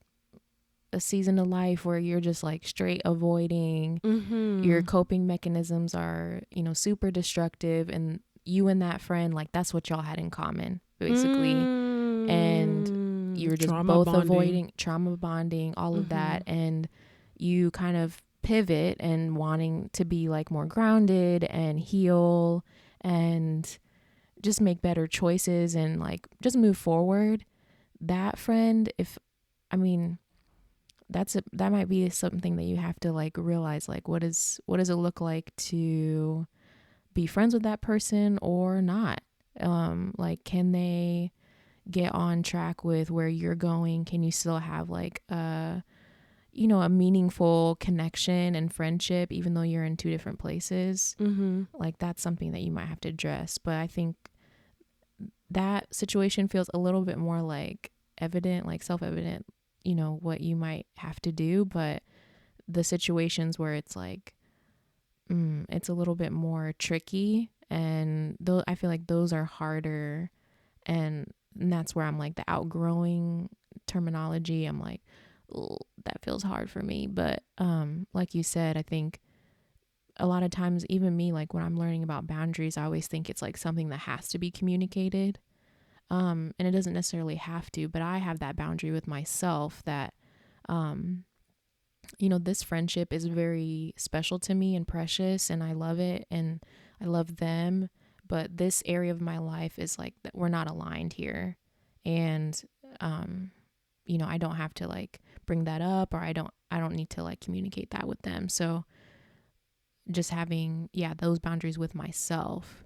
a 0.91 0.99
season 0.99 1.37
of 1.37 1.45
life 1.47 1.85
where 1.85 1.99
you're 1.99 2.19
just 2.19 2.41
like 2.41 2.65
straight 2.65 2.99
avoiding, 3.05 3.99
Mhm. 4.03 4.65
your 4.65 4.81
coping 4.81 5.27
mechanisms 5.27 5.93
are, 5.93 6.41
you 6.49 6.63
know, 6.63 6.73
super 6.73 7.11
destructive 7.11 7.89
and 7.89 8.21
you 8.49 8.67
and 8.67 8.81
that 8.81 8.99
friend, 9.01 9.33
like 9.33 9.51
that's 9.51 9.73
what 9.73 9.89
y'all 9.89 10.01
had 10.01 10.19
in 10.19 10.29
common, 10.29 10.81
basically. 10.99 11.51
and 12.29 13.37
you 13.37 13.49
were 13.49 13.55
just 13.57 13.69
Mm. 13.69 13.73
Trauma 13.73 13.93
both 13.93 14.05
bonding. 14.07 14.21
avoiding 14.23 14.71
trauma 14.77 15.17
bonding, 15.17 15.73
all 15.77 15.95
of 15.95 16.09
that, 16.09 16.43
and 16.47 16.87
you 17.37 17.71
kind 17.71 17.95
of 17.97 18.21
pivot 18.41 18.97
and 18.99 19.35
wanting 19.37 19.89
to 19.93 20.05
be 20.05 20.29
like 20.29 20.49
more 20.51 20.65
grounded 20.65 21.43
and 21.45 21.79
heal 21.79 22.63
and 23.01 23.77
just 24.41 24.61
make 24.61 24.81
better 24.81 25.07
choices 25.07 25.75
and 25.75 25.99
like 25.99 26.27
just 26.41 26.55
move 26.57 26.77
forward. 26.77 27.45
That 28.01 28.37
friend, 28.37 28.91
if 28.97 29.17
I 29.71 29.75
mean, 29.77 30.17
that's 31.09 31.35
a, 31.35 31.43
that 31.53 31.71
might 31.71 31.89
be 31.89 32.09
something 32.09 32.55
that 32.57 32.63
you 32.63 32.77
have 32.77 32.99
to 33.01 33.11
like 33.11 33.37
realize 33.37 33.87
like 33.89 34.07
what 34.07 34.23
is 34.23 34.59
what 34.65 34.77
does 34.77 34.89
it 34.89 34.95
look 34.95 35.19
like 35.21 35.55
to 35.57 36.45
be 37.13 37.25
friends 37.25 37.53
with 37.53 37.63
that 37.63 37.81
person 37.81 38.37
or 38.41 38.81
not? 38.81 39.21
Um 39.59 40.13
like 40.17 40.43
can 40.43 40.71
they 40.71 41.31
get 41.89 42.13
on 42.13 42.43
track 42.43 42.83
with 42.83 43.09
where 43.09 43.27
you're 43.27 43.55
going? 43.55 44.05
Can 44.05 44.21
you 44.23 44.31
still 44.31 44.59
have 44.59 44.89
like 44.89 45.21
a 45.29 45.83
you 46.51 46.67
know 46.67 46.81
a 46.81 46.89
meaningful 46.89 47.77
connection 47.79 48.55
and 48.55 48.73
friendship 48.73 49.31
even 49.31 49.53
though 49.53 49.61
you're 49.61 49.83
in 49.83 49.97
two 49.97 50.09
different 50.11 50.39
places? 50.39 51.15
Mhm. 51.19 51.67
like 51.73 51.97
that's 51.97 52.21
something 52.21 52.51
that 52.51 52.61
you 52.61 52.71
might 52.71 52.87
have 52.87 52.99
to 53.01 53.09
address. 53.09 53.57
But 53.57 53.75
i 53.75 53.87
think 53.87 54.15
that 55.51 55.93
situation 55.93 56.47
feels 56.47 56.69
a 56.73 56.77
little 56.79 57.03
bit 57.03 57.17
more 57.17 57.41
like 57.41 57.91
evident 58.19 58.65
like 58.67 58.83
self-evident 58.83 59.45
you 59.83 59.95
know 59.95 60.17
what 60.21 60.41
you 60.41 60.55
might 60.55 60.85
have 60.97 61.19
to 61.21 61.31
do. 61.31 61.65
But 61.65 62.03
the 62.67 62.83
situations 62.83 63.57
where 63.57 63.73
it's 63.73 63.95
like 63.95 64.35
mm, 65.29 65.65
it's 65.69 65.89
a 65.89 65.93
little 65.93 66.15
bit 66.15 66.31
more 66.31 66.73
tricky 66.79 67.51
and 67.69 68.35
though 68.39 68.63
i 68.67 68.75
feel 68.75 68.89
like 68.89 69.07
those 69.07 69.31
are 69.31 69.45
harder 69.45 70.29
and, 70.85 71.31
and 71.59 71.71
that's 71.71 71.95
where 71.95 72.05
i'm 72.05 72.17
like 72.17 72.35
the 72.35 72.43
outgrowing 72.47 73.49
terminology 73.85 74.65
i'm 74.65 74.79
like 74.79 75.01
that 76.05 76.23
feels 76.23 76.43
hard 76.43 76.69
for 76.69 76.81
me. 76.81 77.07
But 77.07 77.43
um 77.57 78.07
like 78.13 78.33
you 78.33 78.43
said 78.43 78.77
i 78.77 78.81
think 78.81 79.19
a 80.17 80.27
lot 80.27 80.43
of 80.43 80.51
times 80.51 80.85
even 80.87 81.15
me 81.15 81.31
like 81.31 81.53
when 81.53 81.63
i'm 81.63 81.77
learning 81.77 82.03
about 82.03 82.27
boundaries 82.27 82.77
i 82.77 82.83
always 82.83 83.07
think 83.07 83.29
it's 83.29 83.41
like 83.41 83.57
something 83.57 83.89
that 83.89 83.99
has 83.99 84.27
to 84.27 84.37
be 84.37 84.51
communicated 84.51 85.39
um 86.09 86.53
and 86.59 86.67
it 86.67 86.71
doesn't 86.71 86.93
necessarily 86.93 87.35
have 87.35 87.71
to 87.71 87.87
but 87.87 88.01
i 88.01 88.17
have 88.17 88.39
that 88.39 88.55
boundary 88.55 88.91
with 88.91 89.07
myself 89.07 89.81
that 89.85 90.13
um 90.67 91.23
you 92.17 92.29
know 92.29 92.39
this 92.39 92.63
friendship 92.63 93.13
is 93.13 93.25
very 93.25 93.93
special 93.97 94.39
to 94.39 94.53
me 94.55 94.75
and 94.75 94.87
precious 94.87 95.49
and 95.49 95.63
i 95.63 95.73
love 95.73 95.99
it 95.99 96.25
and 96.31 96.61
i 97.01 97.05
love 97.05 97.37
them 97.37 97.89
but 98.29 98.55
this 98.57 98.81
area 98.85 99.11
of 99.11 99.19
my 99.19 99.39
life 99.39 99.77
is 99.77 99.99
like 99.99 100.13
we're 100.33 100.47
not 100.47 100.69
aligned 100.69 101.13
here. 101.13 101.57
And 102.05 102.59
um 103.01 103.51
you 104.05 104.17
know 104.17 104.27
i 104.27 104.37
don't 104.37 104.55
have 104.55 104.73
to 104.73 104.87
like 104.87 105.19
bring 105.45 105.65
that 105.65 105.81
up 105.81 106.13
or 106.13 106.19
i 106.19 106.33
don't 106.33 106.51
i 106.71 106.79
don't 106.79 106.95
need 106.95 107.09
to 107.11 107.23
like 107.23 107.41
communicate 107.41 107.91
that 107.91 108.07
with 108.07 108.21
them. 108.21 108.47
So 108.47 108.85
just 110.09 110.29
having 110.29 110.89
yeah 110.93 111.13
those 111.17 111.39
boundaries 111.39 111.77
with 111.77 111.93
myself 111.93 112.85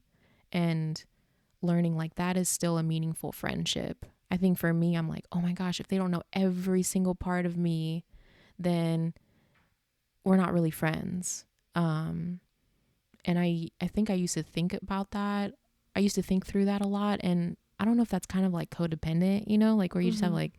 and 0.52 1.04
learning 1.62 1.96
like 1.96 2.16
that 2.16 2.36
is 2.36 2.50
still 2.50 2.78
a 2.78 2.84
meaningful 2.84 3.32
friendship. 3.32 4.06
I 4.32 4.38
think 4.38 4.58
for 4.58 4.74
me 4.74 4.96
i'm 4.96 5.08
like 5.08 5.26
oh 5.32 5.42
my 5.42 5.52
gosh 5.54 5.80
if 5.80 5.88
they 5.88 5.98
don't 5.98 6.10
know 6.10 6.24
every 6.34 6.82
single 6.82 7.14
part 7.14 7.46
of 7.46 7.56
me 7.56 8.04
then 8.64 9.14
we're 10.24 10.38
not 10.38 10.54
really 10.54 10.72
friends. 10.72 11.46
Um 11.76 12.40
and 13.26 13.40
i 13.40 13.70
i 13.82 13.88
think 13.88 14.10
i 14.10 14.14
used 14.14 14.34
to 14.34 14.44
think 14.44 14.74
about 14.74 15.12
that. 15.12 15.54
I 15.96 16.00
used 16.00 16.16
to 16.16 16.22
think 16.24 16.46
through 16.46 16.66
that 16.66 16.82
a 16.82 16.88
lot. 16.88 17.20
And 17.24 17.58
i 17.80 17.86
don't 17.86 17.98
know 17.98 18.04
if 18.04 18.10
that's 18.10 18.26
kind 18.28 18.46
of 18.46 18.54
like 18.54 18.70
codependent 18.70 19.46
you 19.48 19.58
know 19.58 19.76
like 19.76 19.94
where 19.96 20.02
you 20.04 20.12
just 20.12 20.24
have 20.24 20.32
Mhm. 20.32 20.36
like 20.36 20.54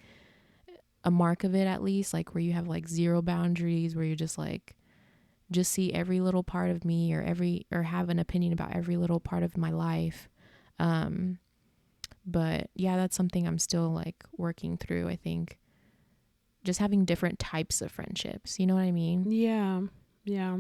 a 1.05 1.11
mark 1.11 1.45
of 1.45 1.55
it 1.55 1.67
at 1.67 1.83
least 1.83 2.13
like 2.15 2.35
where 2.35 2.43
you 2.43 2.53
have 2.55 2.67
like 2.67 2.89
zero 2.89 3.21
boundaries 3.23 3.95
where 3.95 4.05
you're 4.05 4.17
just 4.17 4.39
like 4.39 4.75
just 5.51 5.71
see 5.73 5.93
every 5.93 6.21
little 6.21 6.43
part 6.43 6.71
of 6.71 6.85
me 6.85 7.13
or 7.15 7.23
every 7.23 7.67
or 7.71 7.83
have 7.83 8.09
an 8.09 8.19
opinion 8.19 8.53
about 8.53 8.75
every 8.75 8.97
little 8.97 9.21
part 9.21 9.43
of 9.43 9.57
my 9.57 9.71
life. 9.71 10.29
Um 10.79 11.39
but 12.27 12.71
yeah 12.75 12.97
that's 12.97 13.15
something 13.17 13.47
i'm 13.47 13.59
still 13.59 13.91
like 13.91 14.25
working 14.39 14.79
through 14.79 15.09
i 15.09 15.15
think 15.17 15.59
just 16.65 16.81
having 16.81 17.05
different 17.05 17.39
types 17.39 17.81
of 17.81 17.93
friendships 17.93 18.59
you 18.59 18.67
know 18.67 18.75
what 18.75 18.83
i 18.83 18.91
mean 18.91 19.31
Yeah. 19.31 19.83
Yeah. 20.25 20.59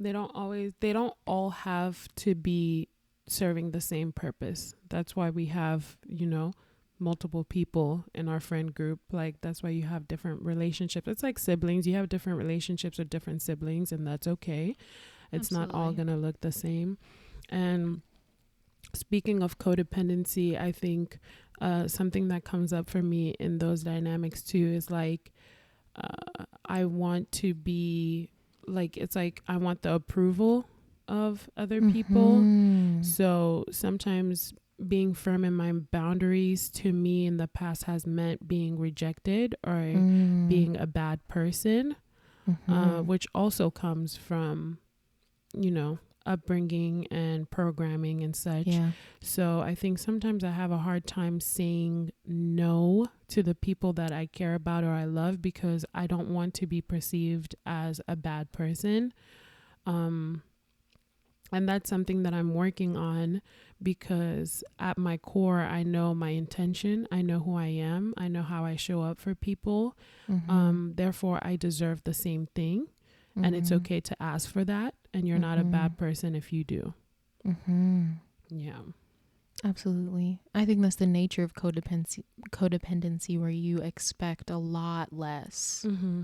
They 0.00 0.12
don't 0.12 0.30
always 0.34 0.72
they 0.80 0.92
don't 0.92 1.14
all 1.26 1.50
have 1.50 2.08
to 2.16 2.34
be 2.34 2.88
serving 3.26 3.70
the 3.70 3.80
same 3.80 4.12
purpose. 4.12 4.74
That's 4.88 5.16
why 5.16 5.30
we 5.30 5.46
have, 5.46 5.96
you 6.06 6.26
know, 6.26 6.52
multiple 6.98 7.44
people 7.44 8.04
in 8.14 8.28
our 8.28 8.40
friend 8.40 8.74
group. 8.74 9.00
Like 9.12 9.40
that's 9.40 9.62
why 9.62 9.70
you 9.70 9.82
have 9.82 10.06
different 10.08 10.42
relationships. 10.42 11.08
It's 11.08 11.22
like 11.22 11.38
siblings. 11.38 11.86
You 11.86 11.94
have 11.94 12.08
different 12.08 12.38
relationships 12.38 12.98
with 12.98 13.10
different 13.10 13.42
siblings 13.42 13.92
and 13.92 14.06
that's 14.06 14.26
okay. 14.26 14.76
It's 15.32 15.50
not 15.50 15.72
all 15.74 15.92
going 15.92 16.08
to 16.08 16.16
look 16.16 16.40
the 16.40 16.52
same. 16.52 16.98
And 17.48 18.02
speaking 18.94 19.42
of 19.42 19.58
codependency, 19.58 20.60
I 20.60 20.70
think 20.72 21.18
uh, 21.60 21.88
something 21.88 22.28
that 22.28 22.44
comes 22.44 22.72
up 22.72 22.88
for 22.90 23.02
me 23.02 23.30
in 23.40 23.58
those 23.58 23.82
dynamics 23.82 24.42
too 24.42 24.66
is 24.74 24.90
like 24.90 25.32
uh, 25.96 26.44
I 26.66 26.84
want 26.86 27.30
to 27.32 27.54
be 27.54 28.28
like 28.66 28.96
it's 28.96 29.14
like 29.14 29.42
I 29.46 29.56
want 29.58 29.82
the 29.82 29.94
approval 29.94 30.66
of 31.06 31.48
other 31.56 31.80
people. 31.82 32.46
Mhm. 32.46 33.04
So 33.04 33.64
sometimes 33.70 34.54
being 34.88 35.14
firm 35.14 35.44
in 35.44 35.54
my 35.54 35.70
boundaries 35.72 36.68
to 36.70 36.92
me 36.92 37.26
in 37.26 37.36
the 37.36 37.46
past 37.46 37.84
has 37.84 38.06
meant 38.06 38.48
being 38.48 38.76
rejected 38.78 39.54
or 39.64 39.72
Mm. 39.72 40.48
being 40.48 40.76
a 40.76 40.86
bad 40.86 41.26
person, 41.28 41.94
uh, 42.68 43.00
Mhm. 43.00 43.06
which 43.06 43.26
also 43.34 43.70
comes 43.70 44.16
from, 44.16 44.78
you 45.56 45.70
know, 45.70 45.98
upbringing 46.26 47.06
and 47.10 47.48
programming 47.50 48.22
and 48.22 48.34
such. 48.34 48.66
yeah 48.66 48.90
So 49.20 49.60
I 49.60 49.74
think 49.74 49.98
sometimes 49.98 50.42
I 50.44 50.50
have 50.50 50.70
a 50.70 50.78
hard 50.78 51.06
time 51.06 51.40
saying 51.40 52.12
no 52.26 53.06
to 53.28 53.42
the 53.42 53.54
people 53.54 53.92
that 53.94 54.12
I 54.12 54.26
care 54.26 54.54
about 54.54 54.84
or 54.84 54.90
I 54.92 55.04
love 55.04 55.40
because 55.42 55.84
I 55.94 56.06
don't 56.06 56.28
want 56.30 56.54
to 56.54 56.66
be 56.66 56.80
perceived 56.80 57.54
as 57.66 58.00
a 58.08 58.16
bad 58.16 58.52
person. 58.52 59.12
Um 59.86 60.42
and 61.52 61.68
that's 61.68 61.88
something 61.90 62.22
that 62.24 62.34
I'm 62.34 62.52
working 62.54 62.96
on 62.96 63.40
because 63.80 64.64
at 64.78 64.96
my 64.98 65.18
core, 65.18 65.60
I 65.60 65.82
know 65.84 66.14
my 66.14 66.30
intention, 66.30 67.06
I 67.12 67.22
know 67.22 67.38
who 67.40 67.54
I 67.56 67.66
am, 67.66 68.14
I 68.16 68.28
know 68.28 68.42
how 68.42 68.64
I 68.64 68.76
show 68.76 69.02
up 69.02 69.20
for 69.20 69.34
people. 69.34 69.96
Mhm. 70.28 70.48
Um, 70.48 70.92
therefore, 70.96 71.38
I 71.42 71.54
deserve 71.56 72.02
the 72.04 72.14
same 72.14 72.46
thing, 72.54 72.86
and 73.36 73.54
it's 73.54 73.70
Mhm. 73.70 73.76
okay 73.76 74.00
to 74.00 74.22
ask 74.22 74.48
for 74.48 74.64
that. 74.64 74.94
And 75.12 75.26
you're 75.26 75.38
not 75.38 75.58
a 75.58 75.64
bad 75.64 75.96
person 75.96 76.34
if 76.34 76.52
you 76.52 76.64
do. 76.64 76.94
Mhm. 77.44 78.16
Yeah. 78.50 78.82
Absolutely. 79.62 80.40
I 80.54 80.64
think 80.66 80.82
that's 80.82 80.96
the 80.96 81.06
nature 81.06 81.42
of 81.42 81.54
codependency 81.54 82.24
codependency 82.50 83.38
where 83.40 83.50
you 83.50 83.78
expect 83.78 84.50
a 84.50 84.58
lot 84.58 85.12
less 85.12 85.84
Mm-hmm. 85.88 86.22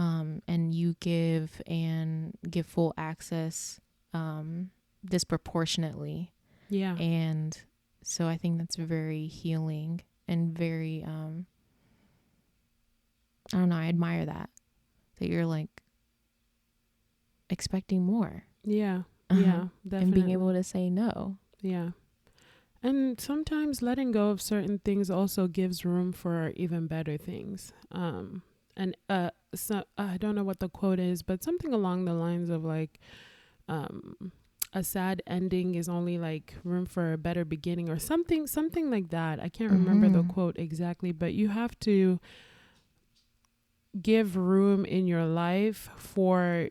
um 0.00 0.42
and 0.48 0.72
you 0.74 0.94
give 1.00 1.60
and 1.66 2.36
give 2.48 2.66
full 2.66 2.94
access 2.96 3.80
um 4.14 4.70
disproportionately 5.04 6.32
Yeah. 6.68 6.96
and 6.96 7.60
so 8.02 8.26
I 8.28 8.36
think 8.38 8.58
that's 8.58 8.76
very 8.76 9.26
healing 9.26 10.00
and 10.26 10.56
very 10.56 11.04
um 11.04 11.46
I 13.52 13.56
don't 13.58 13.68
know, 13.68 13.76
I 13.76 13.86
admire 13.88 14.24
that 14.26 14.48
that 15.18 15.28
you're 15.28 15.44
like 15.46 15.82
expecting 17.50 18.02
more 18.02 18.44
Yeah. 18.64 19.02
Uh-huh. 19.28 19.40
Yeah. 19.40 19.64
Definitely. 19.84 20.02
and 20.04 20.14
being 20.14 20.30
able 20.30 20.52
to 20.52 20.62
say 20.62 20.88
no. 20.90 21.36
Yeah. 21.60 21.90
And 22.82 23.20
sometimes 23.20 23.82
letting 23.82 24.10
go 24.10 24.30
of 24.30 24.40
certain 24.40 24.78
things 24.78 25.10
also 25.10 25.46
gives 25.46 25.84
room 25.84 26.12
for 26.12 26.52
even 26.56 26.86
better 26.86 27.16
things. 27.18 27.72
Um 27.92 28.42
and 28.76 28.96
uh 29.08 29.30
so 29.54 29.84
I 29.98 30.16
don't 30.16 30.34
know 30.34 30.44
what 30.44 30.60
the 30.60 30.68
quote 30.68 30.98
is, 31.00 31.22
but 31.22 31.42
something 31.44 31.72
along 31.74 32.04
the 32.06 32.14
lines 32.14 32.48
of 32.50 32.64
like 32.64 32.98
um 33.68 34.32
a 34.72 34.82
sad 34.84 35.20
ending 35.26 35.74
is 35.74 35.88
only 35.88 36.16
like 36.16 36.54
room 36.64 36.86
for 36.86 37.12
a 37.12 37.18
better 37.18 37.44
beginning 37.44 37.88
or 37.90 37.98
something 37.98 38.46
something 38.46 38.90
like 38.90 39.10
that. 39.10 39.40
I 39.40 39.48
can't 39.48 39.72
remember 39.72 40.08
the 40.08 40.22
Mhm. 40.24 40.28
quote 40.28 40.56
exactly, 40.58 41.12
but 41.12 41.34
you 41.34 41.48
have 41.48 41.78
to 41.80 42.18
give 44.00 44.36
room 44.36 44.84
in 44.84 45.06
your 45.06 45.26
life 45.26 45.90
for 45.96 46.68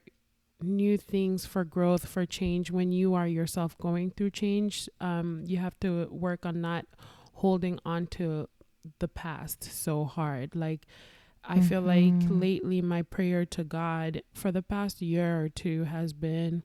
new 0.62 0.98
things 0.98 1.46
for 1.46 1.64
growth 1.64 2.08
for 2.08 2.26
change 2.26 2.70
when 2.72 2.92
you 2.92 3.14
are 3.14 3.28
yourself 3.28 3.78
going 3.78 4.12
through 4.12 4.30
change 4.30 4.90
um 5.00 5.42
you 5.46 5.58
have 5.58 5.80
to 5.80 6.06
work 6.12 6.46
on 6.46 6.60
not 6.62 6.86
holding 7.36 7.80
on 7.86 8.06
to 8.08 8.48
the 9.00 9.08
past 9.08 9.64
so 9.64 10.04
hard 10.04 10.56
like 10.56 10.86
i 11.44 11.60
feel 11.62 11.82
like 11.82 12.14
Mhm. 12.14 12.42
lately 12.42 12.82
my 12.82 13.02
prayer 13.02 13.46
to 13.46 13.64
god 13.64 14.22
for 14.34 14.52
the 14.52 14.62
past 14.62 15.02
year 15.02 15.42
or 15.42 15.50
two 15.50 15.86
has 15.86 16.12
been 16.14 16.64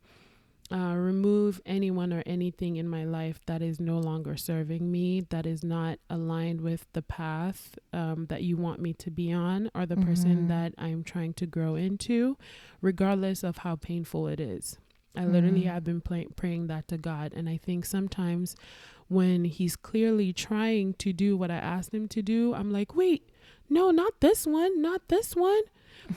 uh, 0.72 0.94
remove 0.96 1.60
anyone 1.66 2.10
or 2.12 2.22
anything 2.24 2.76
in 2.76 2.88
my 2.88 3.04
life 3.04 3.38
that 3.46 3.60
is 3.60 3.78
no 3.78 3.98
longer 3.98 4.34
serving 4.36 4.90
me, 4.90 5.20
that 5.28 5.44
is 5.46 5.62
not 5.62 5.98
aligned 6.08 6.60
with 6.62 6.86
the 6.94 7.02
path 7.02 7.78
um, 7.92 8.26
that 8.30 8.42
you 8.42 8.56
want 8.56 8.80
me 8.80 8.92
to 8.94 9.10
be 9.10 9.30
on, 9.30 9.70
or 9.74 9.84
the 9.84 9.96
person 9.96 10.44
Mhm. 10.44 10.48
that 10.48 10.74
I'm 10.78 11.04
trying 11.04 11.34
to 11.34 11.46
grow 11.46 11.74
into, 11.74 12.38
regardless 12.80 13.42
of 13.44 13.58
how 13.58 13.76
painful 13.76 14.26
it 14.28 14.40
is. 14.40 14.78
I 15.14 15.26
literally 15.26 15.62
Mhm. 15.64 15.66
have 15.72 15.84
been 15.84 16.00
play- 16.00 16.26
praying 16.34 16.66
that 16.68 16.88
to 16.88 16.98
God. 16.98 17.32
And 17.36 17.48
I 17.48 17.56
think 17.58 17.84
sometimes 17.84 18.56
when 19.08 19.44
He's 19.44 19.76
clearly 19.76 20.32
trying 20.32 20.94
to 20.94 21.12
do 21.12 21.36
what 21.36 21.50
I 21.50 21.56
asked 21.56 21.94
Him 21.94 22.08
to 22.08 22.22
do, 22.22 22.54
I'm 22.54 22.70
like, 22.72 22.96
wait, 22.96 23.28
no, 23.68 23.90
not 23.90 24.20
this 24.20 24.46
one, 24.46 24.80
not 24.80 25.08
this 25.08 25.36
one 25.36 25.62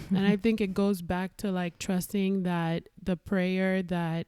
and 0.10 0.26
I 0.26 0.36
think 0.44 0.60
it 0.60 0.74
goes 0.74 1.02
back 1.02 1.38
to 1.38 1.52
like 1.52 1.78
trusting 1.80 2.44
that 2.44 2.90
the 3.02 3.16
prayer 3.16 3.84
that 3.84 4.26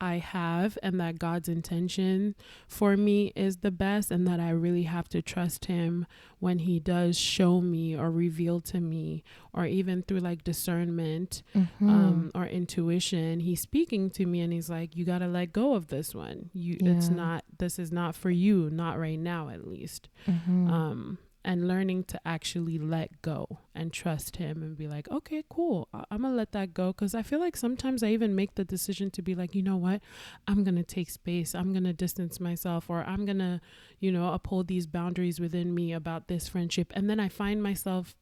I 0.00 0.18
have 0.18 0.78
and 0.82 1.00
that 1.00 1.18
God's 1.18 1.48
intention 1.48 2.34
for 2.66 2.96
me 2.96 3.32
is 3.34 3.58
the 3.58 3.70
best, 3.70 4.10
and 4.10 4.26
that 4.26 4.40
I 4.40 4.50
really 4.50 4.84
have 4.84 5.08
to 5.10 5.22
trust 5.22 5.64
Him 5.66 6.06
when 6.38 6.60
He 6.60 6.78
does 6.78 7.18
show 7.18 7.60
me 7.60 7.96
or 7.96 8.10
reveal 8.10 8.60
to 8.62 8.80
me, 8.80 9.22
or 9.52 9.66
even 9.66 10.02
through 10.02 10.20
like 10.20 10.44
discernment 10.44 11.42
Mhm. 11.54 11.88
um, 11.88 12.30
or 12.34 12.46
intuition. 12.46 13.40
He's 13.40 13.60
speaking 13.60 14.10
to 14.10 14.26
me 14.26 14.40
and 14.40 14.52
He's 14.52 14.70
like, 14.70 14.94
You 14.96 15.04
got 15.04 15.18
to 15.18 15.26
let 15.28 15.52
go 15.52 15.74
of 15.74 15.88
this 15.88 16.14
one. 16.14 16.50
You, 16.52 16.76
it's 16.80 17.08
not, 17.10 17.44
this 17.58 17.78
is 17.78 17.90
not 17.90 18.14
for 18.14 18.30
you, 18.30 18.70
not 18.70 18.98
right 18.98 19.18
now 19.18 19.48
at 19.48 19.66
least 19.66 20.08
Mhm. 20.26 20.68
um, 20.70 21.18
and 21.44 21.68
learning 21.68 22.04
to 22.04 22.20
actually 22.26 22.78
let 22.78 23.22
go 23.22 23.58
and 23.74 23.92
trust 23.92 24.36
him 24.36 24.62
and 24.62 24.76
be 24.76 24.88
like, 24.88 25.08
okay, 25.10 25.42
cool, 25.48 25.88
I- 25.94 26.04
I'm 26.10 26.22
gonna 26.22 26.34
let 26.34 26.52
that 26.52 26.74
go. 26.74 26.88
Because 26.88 27.14
I 27.14 27.22
feel 27.22 27.38
like 27.40 27.56
sometimes 27.56 28.02
I 28.02 28.08
even 28.08 28.34
make 28.34 28.54
the 28.56 28.64
decision 28.64 29.10
to 29.12 29.22
be 29.22 29.34
like, 29.34 29.54
you 29.54 29.62
know 29.62 29.76
what, 29.76 30.00
I'm 30.46 30.64
gonna 30.64 30.82
take 30.82 31.10
space, 31.10 31.54
I'm 31.54 31.72
gonna 31.72 31.92
distance 31.92 32.40
myself, 32.40 32.90
or 32.90 33.04
I'm 33.04 33.24
gonna, 33.24 33.60
you 34.00 34.10
know, 34.12 34.32
uphold 34.32 34.66
these 34.68 34.86
boundaries 34.86 35.38
within 35.40 35.74
me 35.74 35.92
about 35.92 36.28
this 36.28 36.48
friendship. 36.48 36.92
And 36.94 37.08
then 37.08 37.20
I 37.20 37.28
find 37.28 37.62
myself 37.62 38.14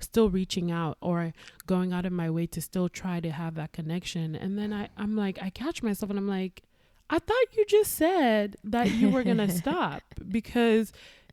still 0.00 0.30
reaching 0.30 0.70
out 0.70 0.96
or 1.00 1.32
going 1.66 1.92
out 1.92 2.06
of 2.06 2.12
my 2.12 2.30
way 2.30 2.46
to 2.46 2.60
still 2.60 2.88
try 2.88 3.18
to 3.20 3.30
have 3.30 3.54
that 3.56 3.72
connection. 3.72 4.34
And 4.36 4.56
then 4.58 4.72
I, 4.72 4.90
I'm 4.96 5.16
like, 5.16 5.38
I 5.42 5.50
catch 5.50 5.82
myself 5.82 6.10
and 6.10 6.18
I'm 6.18 6.28
like, 6.28 6.62
I 7.10 7.18
thought 7.18 7.56
you 7.56 7.64
just 7.66 7.94
said 7.94 8.56
that 8.64 8.90
you 8.92 9.08
were 9.10 9.24
going 9.24 9.38
to 9.46 9.50
stop 9.50 10.02
because 10.28 10.92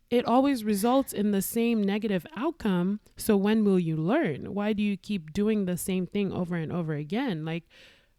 it 0.10 0.26
always 0.26 0.64
results 0.64 1.14
in 1.14 1.32
the 1.32 1.42
same 1.42 1.84
negative 1.84 2.26
outcome. 2.36 3.00
So 3.18 3.36
when 3.36 3.64
will 3.64 3.80
you 3.80 3.96
learn? 3.96 4.54
Why 4.54 4.74
do 4.74 4.84
you 4.84 4.98
keep 4.98 5.34
doing 5.34 5.66
the 5.66 5.78
same 5.78 6.06
thing 6.06 6.32
over 6.32 6.56
and 6.56 6.72
over 6.72 6.94
again? 6.94 7.44
Like, 7.44 7.64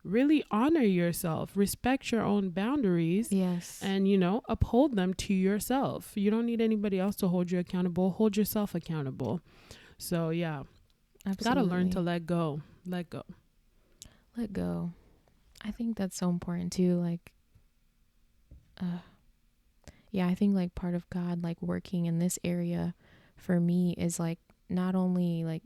really 0.06 0.44
honor 0.50 0.82
yourself, 0.82 1.52
respect 1.56 2.10
your 2.12 2.22
own 2.22 2.50
boundaries, 2.50 3.30
yes. 3.30 3.80
and 3.82 4.08
you 4.08 4.16
know, 4.16 4.42
uphold 4.48 4.96
them 4.96 5.14
to 5.14 5.34
yourself. 5.34 6.12
You 6.14 6.30
don't 6.30 6.46
need 6.46 6.60
anybody 6.60 6.98
else 6.98 7.16
to 7.16 7.28
hold 7.28 7.50
you 7.50 7.58
accountable. 7.58 8.10
Hold 8.10 8.36
yourself 8.36 8.74
accountable. 8.74 9.40
So 9.98 10.30
yeah, 10.30 10.62
Absolutely. 11.24 11.44
gotta 11.44 11.62
learn 11.62 11.90
to 11.90 12.00
let 12.00 12.26
go. 12.26 12.62
Let 12.86 13.10
go. 13.10 13.22
let 14.36 14.52
go. 14.52 14.92
I 15.64 15.70
think 15.72 15.96
that's 15.96 16.16
so 16.16 16.28
important 16.28 16.72
too. 16.72 17.00
Like, 17.00 17.32
uh, 18.80 18.98
yeah, 20.16 20.26
I 20.26 20.34
think 20.34 20.54
like 20.54 20.74
part 20.74 20.94
of 20.94 21.08
God, 21.10 21.42
like 21.44 21.60
working 21.60 22.06
in 22.06 22.18
this 22.18 22.38
area 22.42 22.94
for 23.36 23.60
me 23.60 23.94
is 23.98 24.18
like 24.18 24.38
not 24.70 24.94
only 24.94 25.44
like, 25.44 25.62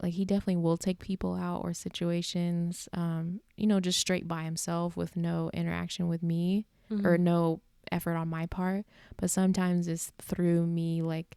like 0.00 0.12
he 0.14 0.24
definitely 0.24 0.56
will 0.62 0.76
take 0.76 1.00
people 1.00 1.34
out 1.34 1.62
or 1.64 1.74
situations, 1.74 2.88
um, 2.92 3.40
you 3.56 3.66
know, 3.66 3.80
just 3.80 3.98
straight 3.98 4.28
by 4.28 4.44
himself 4.44 4.96
with 4.96 5.16
no 5.16 5.50
interaction 5.52 6.06
with 6.06 6.22
me 6.22 6.66
or 6.90 7.16
Mhm. 7.18 7.20
no 7.20 7.60
effort 7.90 8.14
on 8.14 8.28
my 8.28 8.46
part. 8.46 8.86
But 9.16 9.30
sometimes 9.30 9.88
it's 9.88 10.12
through 10.22 10.66
me 10.66 11.02
like 11.02 11.36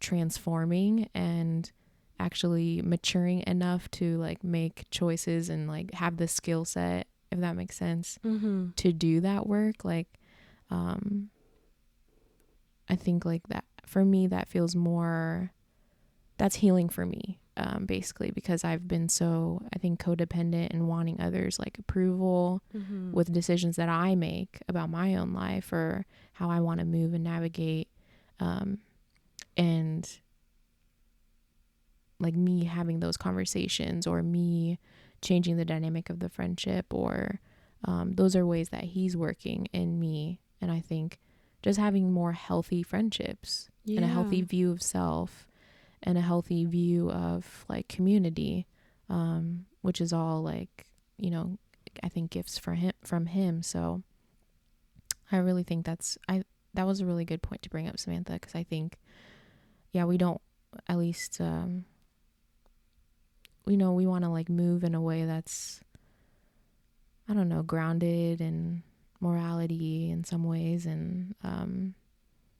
transforming 0.00 1.08
and 1.14 1.70
actually 2.20 2.80
maturing 2.82 3.42
enough 3.46 3.90
to 3.90 4.16
like 4.18 4.44
make 4.44 4.84
choices 4.90 5.48
and 5.48 5.66
like 5.66 5.92
have 5.94 6.18
the 6.18 6.28
skill 6.28 6.64
set 6.64 7.08
if 7.32 7.40
that 7.40 7.56
makes 7.56 7.76
sense 7.76 8.18
Mhm. 8.24 8.76
to 8.76 8.92
do 8.92 9.20
that 9.20 9.46
work 9.46 9.84
like 9.84 10.06
um 10.70 11.30
i 12.92 12.96
think 12.96 13.24
like 13.24 13.46
that 13.48 13.64
for 13.86 14.04
me 14.04 14.26
that 14.28 14.48
feels 14.48 14.74
more 14.76 15.52
that's 16.38 16.56
healing 16.56 16.88
for 16.88 17.04
me 17.06 17.38
um 17.56 17.84
basically 17.86 18.30
because 18.30 18.64
i've 18.64 18.86
been 18.88 19.08
so 19.08 19.60
i 19.74 19.78
think 19.78 20.00
codependent 20.00 20.68
and 20.74 20.88
wanting 20.88 21.20
others 21.20 21.58
like 21.58 21.78
approval 21.78 22.62
Mhm. 22.74 23.12
with 23.12 23.32
decisions 23.32 23.74
that 23.76 23.88
i 23.88 24.14
make 24.14 24.60
about 24.68 24.88
my 24.90 25.08
own 25.16 25.32
life 25.32 25.72
or 25.72 26.06
how 26.34 26.50
i 26.50 26.60
want 26.60 26.80
to 26.80 26.86
move 26.86 27.12
and 27.14 27.24
navigate 27.24 27.88
um 28.40 28.78
and 29.56 30.02
like 32.18 32.34
me 32.36 32.64
having 32.64 33.00
those 33.00 33.16
conversations 33.16 34.06
or 34.06 34.22
me 34.22 34.78
changing 35.20 35.56
the 35.56 35.64
dynamic 35.64 36.08
of 36.10 36.20
the 36.20 36.28
friendship 36.28 36.86
or 36.92 37.40
um, 37.84 38.12
those 38.12 38.36
are 38.36 38.46
ways 38.46 38.68
that 38.68 38.84
he's 38.84 39.16
working 39.16 39.66
in 39.72 39.98
me 39.98 40.40
and 40.60 40.70
i 40.70 40.80
think 40.80 41.18
just 41.62 41.78
having 41.78 42.12
more 42.12 42.32
healthy 42.32 42.82
friendships 42.82 43.68
and 43.96 44.04
a 44.04 44.08
healthy 44.08 44.42
view 44.42 44.70
of 44.70 44.82
self 44.82 45.46
and 46.02 46.18
a 46.18 46.20
healthy 46.20 46.64
view 46.64 47.10
of 47.10 47.64
like 47.68 47.88
community 47.88 48.66
um, 49.08 49.66
which 49.82 50.00
is 50.00 50.12
all 50.12 50.42
like 50.42 50.86
you 51.18 51.30
know 51.30 51.58
i 52.02 52.08
think 52.08 52.30
gifts 52.30 52.58
for 52.58 52.74
him 52.74 52.92
from 53.04 53.26
him. 53.26 53.62
So 53.62 54.02
i 55.30 55.36
really 55.36 55.62
think 55.62 55.84
that's 55.86 56.18
i 56.28 56.42
that 56.74 56.86
was 56.86 57.00
a 57.00 57.06
really 57.06 57.24
good 57.24 57.42
point 57.42 57.62
to 57.62 57.70
bring 57.70 57.88
up 57.88 57.98
samantha 57.98 58.32
because 58.34 58.54
i 58.54 58.62
think 58.62 58.98
yeah 59.92 60.04
we 60.04 60.16
don't 60.18 60.40
at 60.88 60.98
least 60.98 61.40
um 61.40 61.84
you 63.66 63.76
know 63.76 63.92
we 63.92 64.06
want 64.06 64.24
to 64.24 64.30
like 64.30 64.48
move 64.48 64.84
in 64.84 64.94
a 64.94 65.00
way 65.00 65.24
that's 65.24 65.80
i 67.28 67.34
don't 67.34 67.48
know 67.48 67.62
grounded 67.62 68.40
in 68.40 68.82
morality 69.22 70.10
in 70.10 70.24
some 70.24 70.44
ways 70.44 70.84
and 70.84 71.34
um 71.42 71.94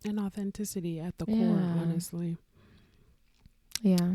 and 0.05 0.19
authenticity 0.19 0.99
at 0.99 1.17
the 1.19 1.27
core, 1.27 1.63
honestly. 1.81 2.37
yeah 3.83 4.15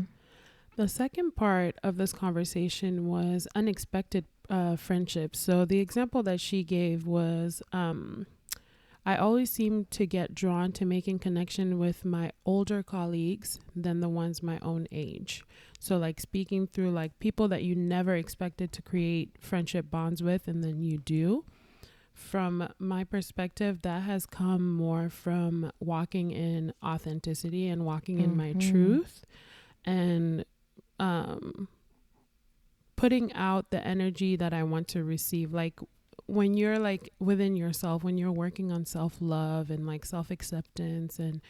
The 0.76 0.88
second 0.88 1.34
part 1.34 1.76
of 1.82 1.96
this 1.96 2.12
conversation 2.12 3.08
was 3.08 3.48
unexpected 3.54 4.24
uh, 4.50 4.76
friendships. 4.76 5.38
So 5.38 5.64
the 5.64 5.80
example 5.80 6.22
that 6.22 6.40
she 6.40 6.62
gave 6.62 7.06
was 7.06 7.62
um, 7.72 8.26
I 9.04 9.16
always 9.16 9.50
seem 9.50 9.86
to 9.90 10.06
get 10.06 10.34
drawn 10.34 10.72
to 10.72 10.84
making 10.84 11.18
connection 11.20 11.78
with 11.78 12.04
my 12.04 12.30
older 12.44 12.82
colleagues 12.82 13.58
than 13.74 14.00
the 14.00 14.08
ones 14.08 14.42
my 14.42 14.58
own 14.62 14.86
age. 14.92 15.42
So 15.80 15.96
like 15.96 16.20
speaking 16.20 16.66
through 16.66 16.90
like 16.92 17.18
people 17.18 17.48
that 17.48 17.62
you 17.62 17.74
never 17.74 18.14
expected 18.14 18.70
to 18.72 18.82
create 18.82 19.30
friendship 19.40 19.90
bonds 19.90 20.22
with 20.22 20.46
and 20.48 20.62
then 20.62 20.82
you 20.82 20.98
do. 20.98 21.44
From 22.18 22.68
my 22.78 23.04
perspective, 23.04 23.82
that 23.82 24.02
has 24.02 24.26
come 24.26 24.74
more 24.74 25.08
from 25.08 25.70
walking 25.80 26.30
in 26.32 26.74
authenticity 26.84 27.68
and 27.68 27.84
walking 27.86 28.18
in 28.18 28.36
my 28.36 28.52
Mhm. 28.54 28.60
truth 28.60 29.24
and 29.84 30.44
um 30.98 31.68
putting 32.96 33.32
out 33.34 33.70
the 33.70 33.86
energy 33.86 34.36
that 34.36 34.52
I 34.52 34.64
want 34.64 34.88
to 34.88 35.04
receive. 35.04 35.52
Like 35.54 35.78
when 36.26 36.54
you're 36.54 36.78
like 36.78 37.12
within 37.20 37.56
yourself, 37.56 38.02
when 38.02 38.18
you're 38.18 38.32
working 38.32 38.72
on 38.72 38.84
self 38.84 39.18
love 39.20 39.70
and 39.70 39.86
like 39.86 40.04
self 40.04 40.30
acceptance, 40.30 41.18
and 41.18 41.40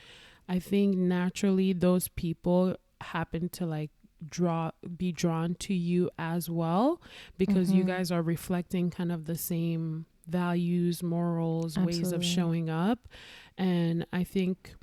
I 0.49 0.59
think 0.59 0.97
naturally 0.97 1.73
those 1.73 2.09
people 2.09 2.77
happen 3.01 3.49
to 3.51 3.65
like 3.67 3.91
draw 4.29 4.71
be 4.97 5.13
drawn 5.13 5.55
to 5.55 5.73
you 5.73 6.11
as 6.19 6.51
well 6.51 7.01
because 7.39 7.73
you 7.73 7.85
Mhm. 7.85 7.87
guys 7.87 8.11
are 8.13 8.23
reflecting 8.23 8.91
kind 8.91 9.11
of 9.13 9.25
the 9.27 9.37
same 9.37 10.07
values 10.29 11.03
morals 11.03 11.77
ways 11.87 12.13
of 12.13 12.23
showing 12.25 12.69
up 12.71 13.09
and 13.57 14.07
i 14.13 14.23
think 14.25 14.75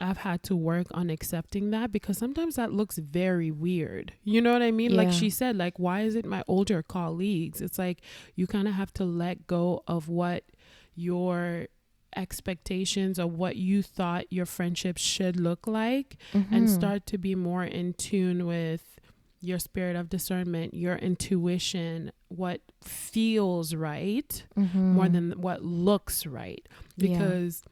I've 0.00 0.18
had 0.18 0.42
to 0.44 0.56
work 0.56 0.88
on 0.90 1.08
accepting 1.08 1.70
that 1.70 1.92
because 1.92 2.18
sometimes 2.18 2.56
that 2.56 2.72
looks 2.72 2.98
very 2.98 3.52
weird. 3.52 4.12
You 4.24 4.40
know 4.42 4.52
what 4.52 4.60
I 4.60 4.72
mean? 4.72 4.90
Like 4.96 5.12
she 5.12 5.30
said, 5.30 5.56
like, 5.56 5.78
why 5.78 6.00
is 6.00 6.16
it 6.16 6.26
my 6.26 6.42
older 6.48 6.82
colleagues? 6.82 7.60
It's 7.60 7.78
like 7.78 8.02
you 8.34 8.48
kind 8.48 8.66
of 8.66 8.74
have 8.74 8.92
to 8.94 9.04
let 9.04 9.46
go 9.46 9.84
of 9.86 10.08
what 10.08 10.42
your 10.96 11.68
expectations 12.16 13.18
of 13.20 13.34
what 13.34 13.54
you 13.56 13.82
thought 13.82 14.24
your 14.32 14.46
friendship 14.46 14.98
should 14.98 15.38
look 15.38 15.66
like 15.66 16.16
and 16.32 16.66
Mhm. 16.66 16.68
start 16.68 17.06
to 17.06 17.16
be 17.18 17.34
more 17.36 17.64
in 17.64 17.92
tune 17.94 18.46
with 18.46 18.93
your 19.44 19.58
spirit 19.58 19.94
of 19.96 20.08
discernment, 20.08 20.74
your 20.74 20.96
intuition, 20.96 22.10
what 22.28 22.60
feels 22.82 23.74
right 23.74 24.44
more 24.56 24.64
Mhm. 25.06 25.12
than 25.12 25.32
what 25.40 25.62
looks 25.62 26.26
right 26.26 26.66
Yeah. 26.96 27.08
because 27.18 27.62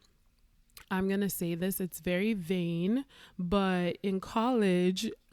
I'm 0.90 1.08
going 1.08 1.20
to 1.22 1.30
say 1.30 1.54
this 1.54 1.80
it's 1.80 2.00
very 2.00 2.34
vain 2.34 3.04
but 3.38 3.96
in 4.02 4.20
college 4.20 5.10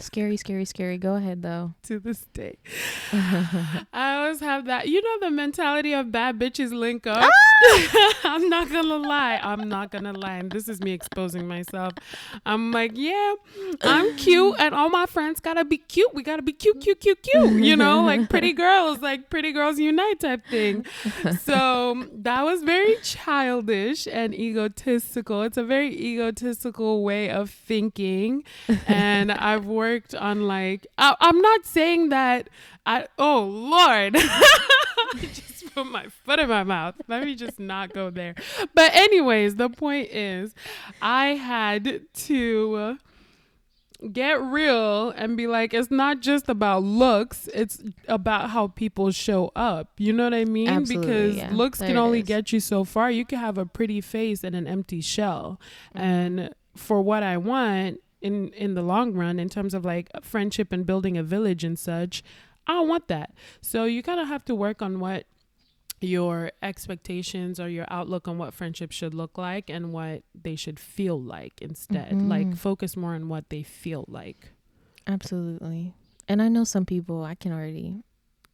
scary, 0.00 0.36
scary, 0.36 0.64
scary. 0.64 0.98
Go 0.98 1.14
ahead 1.14 1.42
though. 1.42 1.74
to 1.84 1.98
this 1.98 2.26
day. 2.32 2.58
I 3.12 4.16
always 4.16 4.40
have 4.40 4.66
that. 4.66 4.88
You 4.88 5.02
know 5.02 5.28
the 5.28 5.30
mentality 5.30 5.92
of 5.92 6.12
bad 6.12 6.38
bitches 6.38 6.72
link 6.72 7.06
up? 7.06 7.24
Ah! 7.24 8.18
I'm 8.24 8.48
not 8.48 8.70
gonna 8.70 8.96
lie. 8.96 9.40
I'm 9.42 9.68
not 9.68 9.90
gonna 9.90 10.12
lie. 10.12 10.36
And 10.36 10.50
this 10.50 10.68
is 10.68 10.80
me 10.80 10.92
exposing 10.92 11.48
myself. 11.48 11.94
I'm 12.46 12.70
like 12.70 12.92
yeah 12.94 13.34
I'm 13.82 14.14
cute 14.16 14.54
and 14.58 14.74
all 14.74 14.88
my 14.88 15.06
friends 15.06 15.40
gotta 15.40 15.64
be 15.64 15.78
cute. 15.78 16.14
We 16.14 16.22
gotta 16.22 16.42
be 16.42 16.52
cute 16.52 16.80
cute 16.80 17.00
cute 17.00 17.22
cute 17.22 17.64
you 17.64 17.76
know 17.76 18.02
like 18.02 18.28
pretty 18.28 18.52
girls 18.52 19.00
like 19.00 19.30
pretty 19.30 19.52
girls 19.52 19.78
unite 19.78 20.20
type 20.20 20.46
thing. 20.46 20.86
So 21.40 22.06
that 22.12 22.44
was 22.44 22.62
very 22.62 22.96
childish 23.02 24.06
and 24.06 24.34
egotistical. 24.34 25.42
It's 25.42 25.56
a 25.56 25.64
very 25.64 25.92
egotistical 25.94 27.02
way 27.02 27.30
of 27.30 27.50
thinking. 27.50 28.44
And 28.86 29.32
I've 29.32 29.66
worked 29.66 29.87
on 30.18 30.46
like 30.46 30.86
I, 30.96 31.14
I'm 31.20 31.40
not 31.40 31.64
saying 31.64 32.08
that 32.10 32.48
I 32.86 33.06
oh 33.18 33.42
Lord. 33.44 34.14
I 34.16 35.18
just 35.20 35.74
put 35.74 35.86
my 35.86 36.06
foot 36.24 36.38
in 36.38 36.48
my 36.48 36.64
mouth. 36.64 36.94
Let 37.06 37.24
me 37.24 37.34
just 37.34 37.58
not 37.58 37.92
go 37.92 38.10
there. 38.10 38.34
But 38.74 38.94
anyways 38.94 39.56
the 39.56 39.68
point 39.68 40.08
is 40.10 40.54
I 41.02 41.28
had 41.34 42.02
to 42.12 42.98
get 44.12 44.40
real 44.40 45.10
and 45.10 45.36
be 45.36 45.48
like 45.48 45.74
it's 45.74 45.90
not 45.90 46.20
just 46.20 46.48
about 46.48 46.82
looks. 46.82 47.48
It's 47.54 47.82
about 48.06 48.50
how 48.50 48.68
people 48.68 49.10
show 49.10 49.50
up. 49.56 49.92
You 49.98 50.12
know 50.12 50.24
what 50.24 50.34
i 50.34 50.44
mean? 50.44 50.68
Absolutely, 50.68 51.06
because 51.06 51.36
yeah. 51.36 51.50
looks 51.52 51.78
There 51.78 51.88
can 51.88 51.96
only 51.96 52.20
is. 52.20 52.26
get 52.26 52.52
you 52.52 52.60
so 52.60 52.84
far. 52.84 53.10
You 53.10 53.24
can 53.24 53.38
have 53.38 53.58
a 53.58 53.66
pretty 53.66 54.00
face 54.00 54.44
and 54.44 54.54
an 54.54 54.66
empty 54.66 55.00
shell. 55.00 55.60
Mm-hmm. 55.94 56.04
and 56.04 56.54
for 56.76 57.02
what 57.02 57.24
i 57.24 57.36
want 57.36 58.00
in 58.20 58.48
in 58.54 58.74
the 58.74 58.82
long 58.82 59.12
run 59.12 59.38
in 59.38 59.48
terms 59.48 59.74
of 59.74 59.84
like 59.84 60.08
friendship 60.22 60.72
and 60.72 60.84
building 60.86 61.16
a 61.16 61.22
village 61.22 61.62
and 61.64 61.78
such 61.78 62.22
i 62.66 62.72
don't 62.72 62.88
want 62.88 63.06
that 63.08 63.32
so 63.60 63.84
you 63.84 64.02
kind 64.02 64.18
of 64.20 64.26
have 64.28 64.44
to 64.44 64.54
work 64.54 64.82
on 64.82 64.98
what 65.00 65.24
your 66.00 66.50
expectations 66.62 67.58
or 67.58 67.68
your 67.68 67.84
outlook 67.90 68.28
on 68.28 68.38
what 68.38 68.54
friendship 68.54 68.92
should 68.92 69.14
look 69.14 69.36
like 69.36 69.68
and 69.68 69.92
what 69.92 70.22
they 70.34 70.54
should 70.56 70.78
feel 70.78 71.20
like 71.20 71.60
instead 71.60 72.22
like 72.22 72.46
Mhm. 72.48 72.56
focus 72.56 72.96
more 72.96 73.14
on 73.14 73.28
what 73.28 73.48
they 73.50 73.62
feel 73.62 74.04
like 74.08 74.52
Absolutely. 75.06 75.94
And 76.28 76.42
I 76.42 76.48
know 76.48 76.64
some 76.64 76.84
people 76.84 77.24
I 77.24 77.34
can 77.34 77.52
already, 77.52 78.02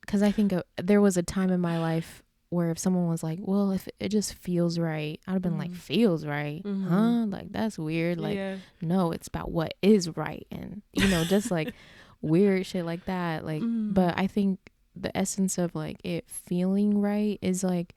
because 0.00 0.22
I 0.22 0.30
think 0.30 0.52
uh, 0.52 0.62
there 0.82 1.00
was 1.00 1.16
a 1.16 1.22
time 1.22 1.50
in 1.50 1.60
my 1.60 1.78
life 1.78 2.22
where 2.54 2.70
if 2.70 2.78
someone 2.78 3.08
was 3.08 3.22
like, 3.22 3.38
well, 3.42 3.70
if 3.72 3.88
it 4.00 4.08
just 4.10 4.34
feels 4.34 4.78
right, 4.78 5.20
I'd 5.26 5.32
have 5.32 5.42
been 5.42 5.58
like, 5.58 5.70
Mhm. 5.72 5.76
feels 5.76 6.24
right? 6.24 6.62
mm-hmm. 6.62 6.88
Huh? 6.88 7.26
Like, 7.26 7.52
that's 7.52 7.78
weird. 7.78 8.18
Like, 8.20 8.36
yeah 8.36 8.56
no, 8.80 9.12
it's 9.12 9.28
about 9.28 9.50
what 9.50 9.74
is 9.82 10.16
right. 10.16 10.46
And, 10.50 10.82
you 10.92 11.08
know, 11.08 11.24
just 11.24 11.50
like 11.50 11.72
weird 12.22 12.66
shit 12.66 12.84
like 12.84 13.04
that. 13.06 13.44
Like, 13.44 13.62
Mm. 13.62 13.94
but 13.94 14.14
I 14.18 14.26
think 14.26 14.58
the 14.94 15.14
essence 15.16 15.58
of 15.58 15.74
like 15.74 15.96
it 16.04 16.28
feeling 16.28 17.00
right 17.00 17.38
is 17.42 17.64
like, 17.64 17.94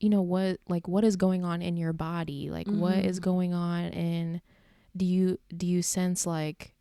you 0.00 0.08
know, 0.08 0.22
what, 0.22 0.60
like, 0.68 0.86
what 0.88 1.04
is 1.04 1.16
going 1.16 1.44
on 1.44 1.60
in 1.60 1.76
your 1.76 1.92
body? 1.92 2.48
Like, 2.50 2.68
what 2.68 2.98
is 3.04 3.18
Mhm. 3.18 3.22
going 3.22 3.54
on 3.54 3.84
and 3.86 4.40
do 4.96 5.04
you, 5.04 5.38
do 5.56 5.66
you 5.66 5.82
sense 5.82 6.26
like, 6.26 6.74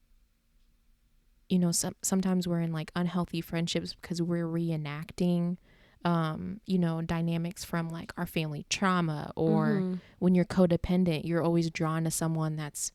you 1.50 1.58
know, 1.60 1.72
some, 1.72 1.96
sometimes 2.02 2.48
we're 2.48 2.62
in 2.62 2.72
like 2.74 2.92
unhealthy 2.96 3.42
friendships 3.42 3.96
because 4.00 4.22
we're 4.22 4.46
reenacting, 4.46 5.58
um, 6.06 6.62
you 6.66 6.78
know, 6.78 7.02
dynamics 7.02 7.64
from 7.64 7.90
like 7.90 8.14
our 8.18 8.26
family 8.26 8.66
trauma 8.70 9.32
or, 9.36 9.68
Mhm. 9.82 10.00
when 10.20 10.36
you're 10.36 10.46
codependent, 10.46 11.26
you're 11.26 11.44
always 11.44 11.70
drawn 11.70 12.04
to 12.06 12.12
someone 12.12 12.56
that's, 12.56 12.92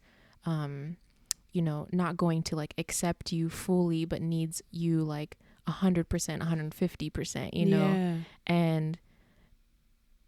um, 0.46 0.96
you 1.52 1.60
know, 1.62 1.86
not 1.92 2.16
going 2.16 2.42
to 2.44 2.56
like 2.56 2.72
accept 2.78 3.32
you 3.32 3.48
fully, 3.50 4.04
but 4.04 4.22
needs 4.22 4.62
you 4.70 5.02
like 5.04 5.36
a 5.66 5.70
hundred 5.72 6.08
percent, 6.08 6.42
hundred 6.42 6.62
and 6.64 6.74
fifty 6.74 7.10
percent, 7.10 7.54
you 7.54 7.66
know, 7.66 7.86
yeah. 7.92 8.16
and, 8.46 8.98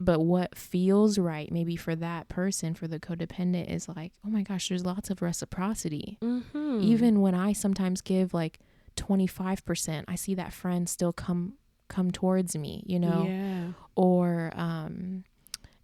but 0.00 0.20
what 0.20 0.56
feels 0.58 1.18
right, 1.18 1.50
maybe 1.52 1.76
for 1.76 1.94
that 1.96 2.28
person, 2.28 2.74
for 2.74 2.88
the 2.88 2.98
codependent, 3.00 3.70
is 3.72 3.88
like, 3.88 4.12
oh 4.26 4.28
my 4.28 4.42
gosh, 4.42 4.68
there's 4.68 4.84
lots 4.84 5.08
of 5.08 5.22
reciprocity. 5.22 6.18
Mhm. 6.20 6.82
Even 6.82 7.20
when 7.20 7.34
I 7.34 7.52
sometimes 7.52 8.00
give 8.00 8.34
like 8.34 8.58
twenty 8.96 9.26
five 9.26 9.64
percent, 9.64 10.04
I 10.08 10.16
see 10.16 10.34
that 10.34 10.52
friend 10.52 10.88
still 10.88 11.12
come 11.12 11.54
come 11.88 12.10
towards 12.10 12.56
me, 12.56 12.82
you 12.86 12.98
know? 12.98 13.26
Yeah. 13.28 13.72
Or 13.96 14.52
um 14.56 15.24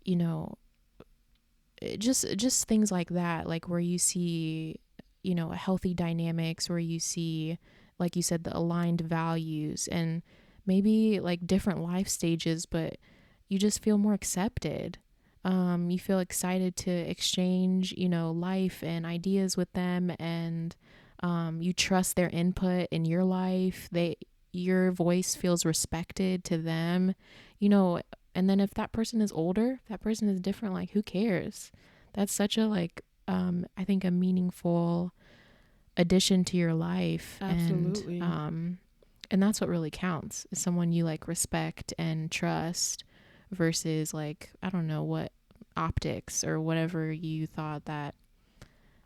you 0.04 0.16
know 0.16 0.56
just 1.98 2.26
just 2.36 2.66
things 2.68 2.90
like 2.92 3.08
that 3.10 3.46
like 3.48 3.68
where 3.68 3.80
you 3.80 3.98
see 3.98 4.76
you 5.22 5.34
know 5.34 5.50
healthy 5.50 5.94
dynamics 5.94 6.68
where 6.68 6.78
you 6.78 6.98
see 6.98 7.58
like 7.98 8.16
you 8.16 8.22
said 8.22 8.44
the 8.44 8.56
aligned 8.56 9.00
values 9.00 9.88
and 9.90 10.22
maybe 10.66 11.20
like 11.20 11.46
different 11.46 11.80
life 11.80 12.08
stages 12.08 12.66
but 12.66 12.96
you 13.48 13.58
just 13.58 13.82
feel 13.82 13.98
more 13.98 14.14
accepted. 14.14 14.98
Um 15.44 15.90
you 15.90 15.98
feel 15.98 16.18
excited 16.18 16.76
to 16.76 16.90
exchange 16.90 17.92
you 17.96 18.08
know 18.08 18.30
life 18.30 18.82
and 18.82 19.06
ideas 19.06 19.56
with 19.56 19.72
them 19.72 20.12
and 20.18 20.76
um 21.22 21.62
you 21.62 21.72
trust 21.72 22.14
their 22.16 22.28
input 22.28 22.88
in 22.90 23.04
your 23.06 23.24
life. 23.24 23.88
They 23.90 24.16
your 24.52 24.90
voice 24.92 25.34
feels 25.34 25.64
respected 25.64 26.44
to 26.44 26.58
them 26.58 27.14
you 27.58 27.68
know 27.68 28.00
and 28.34 28.48
then 28.48 28.60
if 28.60 28.74
that 28.74 28.92
person 28.92 29.20
is 29.20 29.32
older 29.32 29.80
if 29.82 29.88
that 29.88 30.00
person 30.00 30.28
is 30.28 30.40
different 30.40 30.74
like 30.74 30.90
who 30.90 31.02
cares 31.02 31.70
that's 32.14 32.32
such 32.32 32.56
a 32.58 32.66
like 32.66 33.02
um 33.28 33.64
i 33.76 33.84
think 33.84 34.04
a 34.04 34.10
meaningful 34.10 35.12
addition 35.96 36.44
to 36.44 36.56
your 36.56 36.74
life 36.74 37.38
Absolutely. 37.40 38.20
and 38.20 38.22
um 38.32 38.78
and 39.30 39.42
that's 39.42 39.60
what 39.60 39.70
really 39.70 39.90
counts 39.90 40.46
is 40.50 40.60
someone 40.60 40.92
you 40.92 41.04
like 41.04 41.28
respect 41.28 41.92
and 41.98 42.30
trust 42.30 43.04
versus 43.50 44.12
like 44.14 44.50
i 44.62 44.68
don't 44.68 44.86
know 44.86 45.02
what 45.02 45.32
optics 45.76 46.42
or 46.42 46.60
whatever 46.60 47.12
you 47.12 47.46
thought 47.46 47.84
that 47.84 48.14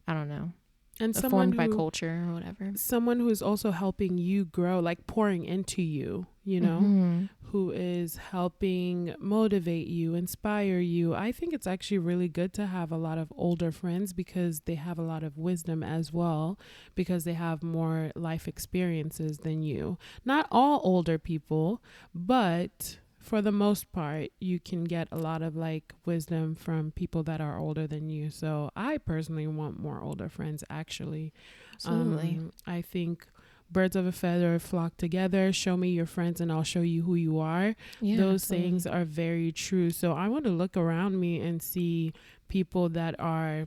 i 0.08 0.14
don't 0.14 0.28
know 0.28 0.52
and 1.00 1.14
someone 1.16 1.52
formed 1.52 1.56
by 1.56 1.66
culture 1.66 2.24
or 2.28 2.34
whatever 2.34 2.72
someone 2.76 3.18
who's 3.20 3.42
also 3.42 3.70
helping 3.70 4.16
you 4.18 4.44
grow 4.44 4.78
like 4.80 5.06
pouring 5.06 5.44
into 5.44 5.82
you 5.82 6.26
you 6.44 6.60
know 6.60 6.80
Mhm. 6.82 7.28
who 7.50 7.70
is 7.70 8.16
helping 8.16 9.14
motivate 9.20 9.86
you, 9.86 10.14
inspire 10.16 10.80
you. 10.80 11.14
I 11.14 11.30
think 11.30 11.54
it's 11.54 11.68
actually 11.68 11.98
really 11.98 12.26
good 12.28 12.52
to 12.54 12.66
have 12.66 12.90
a 12.90 12.96
lot 12.96 13.16
of 13.16 13.32
older 13.36 13.70
friends 13.70 14.12
because 14.12 14.60
they 14.66 14.74
have 14.74 14.98
a 14.98 15.02
lot 15.02 15.22
of 15.22 15.38
wisdom 15.38 15.84
as 15.84 16.12
well, 16.12 16.58
because 16.96 17.22
they 17.22 17.34
have 17.34 17.62
more 17.62 18.10
life 18.16 18.48
experiences 18.48 19.38
than 19.38 19.62
you. 19.62 19.98
Not 20.24 20.48
all 20.50 20.80
older 20.82 21.16
people, 21.16 21.80
but 22.12 22.98
for 23.24 23.40
the 23.40 23.50
most 23.52 23.90
part, 23.92 24.30
you 24.38 24.60
can 24.60 24.84
get 24.84 25.08
a 25.10 25.16
lot 25.16 25.40
of 25.42 25.56
like 25.56 25.94
wisdom 26.04 26.54
from 26.54 26.92
people 26.92 27.22
that 27.24 27.40
are 27.40 27.58
older 27.58 27.86
than 27.86 28.10
you. 28.10 28.30
So 28.30 28.70
I 28.76 28.98
personally 28.98 29.46
want 29.46 29.80
more 29.80 30.00
older 30.02 30.28
friends 30.28 30.62
actually. 30.68 31.32
Absolutely. 31.72 32.38
Um, 32.38 32.52
I 32.66 32.82
think 32.82 33.26
birds 33.70 33.96
of 33.96 34.06
a 34.06 34.12
feather 34.12 34.58
flock 34.58 34.96
together. 34.98 35.52
Show 35.52 35.76
me 35.76 35.88
your 35.88 36.06
friends 36.06 36.40
and 36.40 36.52
I'll 36.52 36.62
show 36.62 36.82
you 36.82 37.02
who 37.02 37.14
you 37.14 37.38
are. 37.40 37.74
yeah, 38.00 38.16
Those 38.18 38.42
absolutely. 38.42 38.68
sayings 38.68 38.86
are 38.86 39.04
very 39.04 39.50
true. 39.52 39.90
So 39.90 40.12
I 40.12 40.28
want 40.28 40.44
to 40.44 40.50
look 40.50 40.76
around 40.76 41.18
me 41.18 41.40
and 41.40 41.62
see 41.62 42.12
people 42.48 42.90
that 42.90 43.18
are 43.18 43.66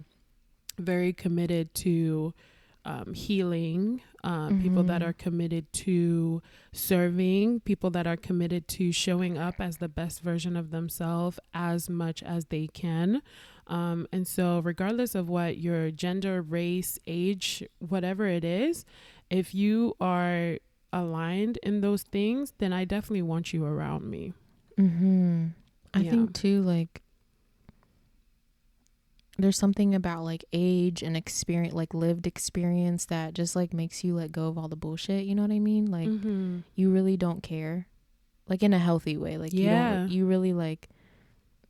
very 0.78 1.12
committed 1.14 1.74
to 1.74 2.34
um, 2.88 3.14
healing, 3.14 4.02
uh, 4.24 4.48
people 4.64 4.84
that 4.86 5.02
Mhm. 5.02 5.08
are 5.08 5.14
committed 5.14 5.72
to 5.74 6.42
serving, 6.72 7.60
people 7.62 7.90
that 7.92 8.08
are 8.08 8.16
committed 8.16 8.68
to 8.70 8.92
showing 8.92 9.38
up 9.38 9.56
as 9.60 9.78
the 9.78 9.90
best 9.90 10.22
version 10.22 10.56
of 10.56 10.72
themselves 10.72 11.38
as 11.54 11.90
much 11.90 12.24
as 12.24 12.46
they 12.46 12.68
can. 12.68 13.22
Um, 13.68 14.08
and 14.14 14.26
so, 14.26 14.60
regardless 14.60 15.14
of 15.16 15.28
what 15.28 15.58
your 15.58 15.92
gender, 15.92 16.42
race, 16.42 16.98
age, 17.06 17.62
whatever 17.80 18.26
it 18.28 18.46
is, 18.46 18.86
if 19.30 19.54
you 19.54 19.94
are 20.00 20.58
aligned 20.94 21.58
in 21.64 21.82
those 21.82 22.04
things, 22.04 22.54
then 22.60 22.72
I 22.72 22.86
definitely 22.86 23.24
want 23.24 23.52
you 23.52 23.66
around 23.66 24.10
me. 24.10 24.32
Mm-hmm. 24.78 25.48
I 25.94 26.00
Yeah. 26.02 26.12
think 26.12 26.34
too, 26.34 26.62
like 26.62 27.02
there's 29.38 29.58
something 29.58 29.94
about 29.96 30.24
like 30.24 30.44
age 30.52 31.04
and 31.04 31.16
experience, 31.16 31.74
like 31.74 31.94
lived 31.94 32.26
experience, 32.28 33.06
that 33.06 33.34
just 33.34 33.56
like 33.56 33.74
makes 33.74 34.04
you 34.04 34.16
let 34.16 34.32
go 34.32 34.48
of 34.48 34.58
all 34.58 34.68
the 34.68 34.76
bullshit. 34.76 35.26
You 35.26 35.36
know 35.36 35.44
what 35.44 35.52
I 35.52 35.60
mean? 35.60 35.86
Like 35.92 36.10
Mhm. 36.10 36.64
you 36.76 36.90
really 36.92 37.18
don't 37.18 37.44
care, 37.44 37.88
like 38.48 38.64
in 38.64 38.74
a 38.74 38.80
healthy 38.80 39.16
way. 39.18 39.38
Like 39.38 39.54
you 39.54 39.70
Yeah. 39.70 39.96
don't, 39.98 40.10
you 40.10 40.26
really 40.26 40.54
like, 40.54 40.90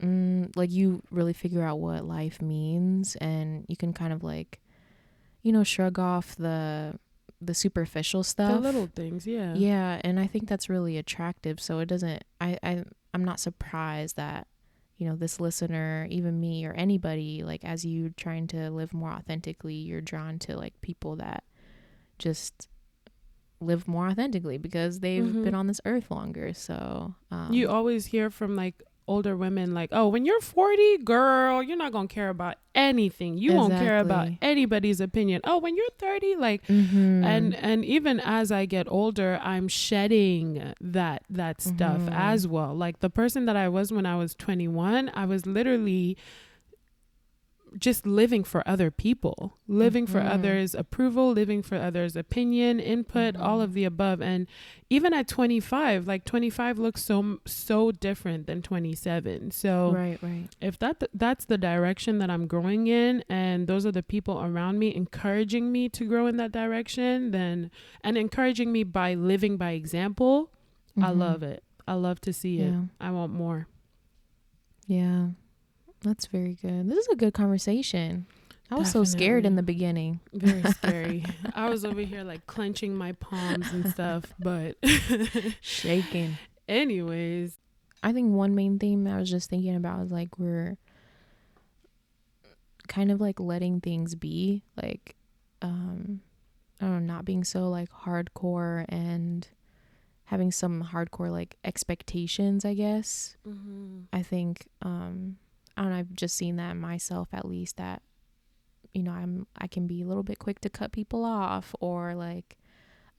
mm, 0.01 0.55
like 0.55 0.71
you 0.71 1.01
really 1.11 1.33
figure 1.33 1.63
out 1.63 1.79
what 1.79 2.05
life 2.05 2.41
means, 2.41 3.15
and 3.17 3.65
you 3.67 3.75
can 3.75 3.93
kind 3.93 4.13
of 4.13 4.23
like, 4.23 4.59
you 5.43 5.51
know, 5.51 5.63
shrug 5.63 5.99
off 5.99 6.35
the 6.35 6.99
the 7.39 7.53
superficial 7.53 8.23
stuff. 8.23 8.49
The 8.49 8.59
little 8.59 8.87
things, 8.87 9.27
yeah. 9.27 9.53
Yeah, 9.55 10.01
and 10.03 10.19
I 10.19 10.25
think 10.25 10.47
that's 10.47 10.69
really 10.69 10.97
attractive. 10.97 11.59
So 11.59 11.79
it 11.79 11.85
doesn't 11.87 12.23
I, 12.41 12.57
I 12.63 12.83
I'm 13.13 13.23
not 13.25 13.39
surprised 13.39 14.15
that, 14.15 14.47
you 14.97 15.07
know, 15.07 15.15
this 15.15 15.39
listener, 15.39 16.07
even 16.09 16.39
me 16.39 16.65
or 16.65 16.73
anybody, 16.73 17.43
like 17.43 17.63
as 17.63 17.85
you 17.85 18.09
trying 18.17 18.47
to 18.47 18.69
live 18.71 18.93
more 18.93 19.11
authentically, 19.11 19.75
you're 19.75 20.01
drawn 20.01 20.39
to 20.39 20.57
like 20.57 20.79
people 20.81 21.15
that 21.17 21.43
just 22.17 22.67
live 23.59 23.87
more 23.87 24.07
authentically 24.07 24.57
because 24.57 24.99
they've 24.99 25.23
Mhm. 25.25 25.43
been 25.43 25.55
on 25.55 25.67
this 25.67 25.81
earth 25.85 26.09
longer. 26.11 26.53
So 26.53 27.15
um 27.31 27.53
you 27.53 27.67
always 27.69 28.07
hear 28.07 28.29
from 28.29 28.55
like 28.55 28.81
older 29.07 29.35
women 29.37 29.73
like, 29.73 29.89
"Oh, 29.91 30.07
when 30.09 30.25
you're 30.25 30.41
40, 30.41 30.97
girl, 30.99 31.63
you're 31.63 31.77
not 31.77 31.91
going 31.91 32.07
to 32.07 32.13
care 32.13 32.29
about 32.29 32.55
anything. 32.75 33.37
You 33.37 33.53
won't 33.53 33.73
care 33.73 33.99
about 33.99 34.27
anybody's 34.41 34.99
opinion. 35.01 35.41
Oh, 35.43 35.57
when 35.59 35.75
you're 35.75 35.85
30, 35.97 36.35
like 36.35 36.65
mhm. 36.67 37.23
and 37.23 37.55
and 37.55 37.83
even 37.85 38.19
as 38.19 38.51
I 38.51 38.65
get 38.65 38.87
older, 38.89 39.39
I'm 39.41 39.67
shedding 39.67 40.73
that 40.81 41.23
that 41.29 41.61
stuff 41.61 42.01
Mhm. 42.01 42.13
as 42.13 42.47
well. 42.47 42.75
Like 42.75 42.99
the 42.99 43.09
person 43.09 43.45
that 43.45 43.55
I 43.55 43.67
was 43.69 43.91
when 43.91 44.05
I 44.05 44.15
was 44.17 44.35
21, 44.35 45.09
I 45.13 45.25
was 45.25 45.45
literally 45.45 46.17
just 47.77 48.05
living 48.05 48.43
for 48.43 48.67
other 48.67 48.89
people, 48.91 49.57
living 49.67 50.07
for 50.07 50.19
Mhm. 50.21 50.29
others' 50.31 50.73
approval, 50.75 51.31
living 51.31 51.61
for 51.61 51.75
others' 51.77 52.15
opinion, 52.15 52.79
input, 52.79 53.35
all 53.35 53.59
Mhm. 53.59 53.63
of 53.63 53.73
the 53.73 53.83
above. 53.85 54.21
And 54.21 54.47
even 54.89 55.13
at 55.13 55.27
25, 55.27 56.07
like 56.07 56.23
25 56.23 56.79
looks 56.79 57.03
so 57.03 57.39
so 57.45 57.91
different 57.91 58.47
than 58.47 58.61
27. 58.61 59.51
So 59.51 59.91
right, 59.93 60.17
right. 60.23 60.47
if 60.61 60.79
that 60.79 61.03
that's 61.13 61.45
the 61.45 61.57
direction 61.57 62.17
that 62.19 62.29
I'm 62.29 62.47
growing 62.47 62.87
in 62.87 63.23
and 63.29 63.67
those 63.67 63.85
are 63.85 63.91
the 63.91 64.03
people 64.03 64.39
around 64.41 64.79
me 64.79 64.95
encouraging 64.95 65.71
me 65.71 65.89
to 65.89 66.05
grow 66.05 66.27
in 66.27 66.37
that 66.37 66.51
direction 66.51 67.31
then 67.31 67.69
and 68.03 68.17
encouraging 68.17 68.71
me 68.71 68.83
by 68.83 69.13
living 69.13 69.57
by 69.57 69.71
example 69.71 70.51
I 70.97 71.11
Mhm. 71.11 71.17
love 71.19 71.43
it 71.43 71.63
I 71.87 71.93
love 71.93 72.19
to 72.21 72.33
see 72.33 72.59
it 72.59 72.71
Yeah. 72.71 72.83
I 72.99 73.11
want 73.11 73.31
more 73.33 73.67
Yeah. 74.87 75.29
That's 76.01 76.27
very 76.27 76.57
good. 76.61 76.89
This 76.89 76.97
is 76.99 77.07
a 77.09 77.15
good 77.15 77.33
conversation. 77.33 78.25
I 78.69 78.75
was 78.75 78.91
so 78.91 79.03
scared 79.05 79.45
in 79.45 79.55
the 79.55 79.63
beginning. 79.63 80.19
very 80.33 80.61
scary 80.73 81.25
I 81.55 81.69
was 81.69 81.85
over 81.85 82.01
here 82.01 82.23
like 82.25 82.45
clenching 82.47 82.93
my 82.93 83.13
palms 83.13 83.71
and 83.71 83.87
stuff 83.89 84.25
but 84.39 84.75
Shaking. 85.61 86.37
anyways 86.67 87.57
I 88.03 88.11
think 88.11 88.33
one 88.33 88.55
main 88.55 88.77
theme 88.77 89.07
I 89.07 89.17
was 89.17 89.29
just 89.29 89.49
thinking 89.49 89.75
about 89.75 90.03
is 90.03 90.11
like 90.11 90.37
we're 90.37 90.77
kind 92.87 93.11
of 93.11 93.19
like 93.21 93.39
letting 93.39 93.81
things 93.81 94.15
be, 94.15 94.63
like 94.81 95.15
um 95.61 96.21
I 96.79 96.85
don't 96.85 97.07
know, 97.07 97.13
not 97.15 97.25
being 97.25 97.43
so 97.43 97.69
like 97.69 97.89
hardcore 97.89 98.85
and 98.89 99.47
having 100.25 100.51
some 100.51 100.83
hardcore 100.91 101.31
like 101.31 101.57
expectations, 101.63 102.65
I 102.65 102.73
guess. 102.75 103.35
I 104.13 104.23
think 104.23 104.67
um 104.81 105.37
Know, 105.77 105.93
I've 105.93 106.13
just 106.13 106.35
seen 106.35 106.55
that 106.57 106.71
in 106.71 106.79
myself 106.79 107.29
at 107.33 107.45
least 107.45 107.77
that 107.77 108.01
you 108.93 109.03
know, 109.03 109.11
I'm 109.11 109.45
I 109.57 109.67
can 109.67 109.85
be 109.87 110.01
a 110.01 110.05
little 110.07 110.23
bit 110.23 110.39
quick 110.39 110.59
to 110.61 110.69
cut 110.69 110.91
people 110.91 111.23
off 111.25 111.75
or 111.79 112.15
like 112.15 112.57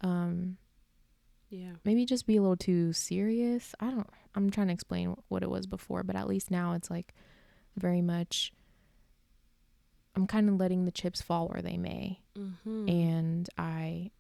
um 0.00 0.56
yeah 1.50 1.72
maybe 1.84 2.04
just 2.04 2.26
be 2.26 2.36
a 2.36 2.40
little 2.42 2.56
too 2.56 2.92
serious. 2.92 3.74
I 3.80 3.90
don't 3.90 4.08
I'm 4.34 4.50
trying 4.50 4.68
to 4.68 4.72
explain 4.74 5.14
what 5.28 5.42
it 5.42 5.50
was 5.50 5.66
before, 5.66 6.02
but 6.02 6.16
at 6.16 6.26
least 6.28 6.50
now 6.50 6.72
it's 6.74 6.90
like 6.90 7.14
very 7.76 8.02
much 8.02 8.52
I'm 10.16 10.26
kind 10.26 10.48
of 10.48 10.56
letting 10.56 10.84
the 10.84 10.90
chips 10.90 11.22
fall 11.22 11.48
where 11.48 11.62
they 11.62 11.76
may. 11.76 12.20
mm-hmm. 12.36 12.88
And 12.88 13.48
I 13.56 14.10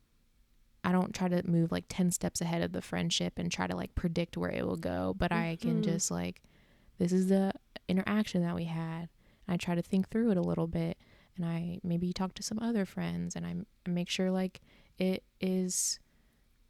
I 0.84 0.92
don't 0.92 1.12
try 1.14 1.28
to 1.28 1.42
move 1.46 1.72
like 1.72 1.86
10 1.88 2.12
steps 2.12 2.40
ahead 2.40 2.62
of 2.62 2.72
the 2.72 2.80
friendship 2.82 3.34
and 3.36 3.50
try 3.50 3.66
to 3.66 3.74
like 3.76 3.94
predict 3.96 4.36
where 4.36 4.50
it 4.50 4.64
will 4.64 4.76
go, 4.76 5.12
but 5.16 5.32
I 5.32 5.56
can 5.60 5.80
Mhm. 5.80 5.84
just 5.84 6.10
like 6.10 6.40
this 6.98 7.12
is 7.12 7.28
the 7.28 7.52
interaction 7.88 8.42
that 8.42 8.54
we 8.54 8.64
had. 8.64 9.08
I 9.48 9.56
try 9.56 9.74
to 9.74 9.82
think 9.82 10.10
through 10.10 10.30
it 10.30 10.36
a 10.36 10.42
little 10.42 10.66
bit 10.66 10.98
and 11.36 11.46
I 11.46 11.78
maybe 11.82 12.12
talk 12.12 12.34
to 12.34 12.42
some 12.42 12.58
other 12.58 12.84
friends 12.84 13.34
and 13.34 13.46
I, 13.46 13.54
I 13.86 13.90
make 13.90 14.08
sure 14.08 14.30
like 14.30 14.60
it 14.98 15.22
is 15.40 15.98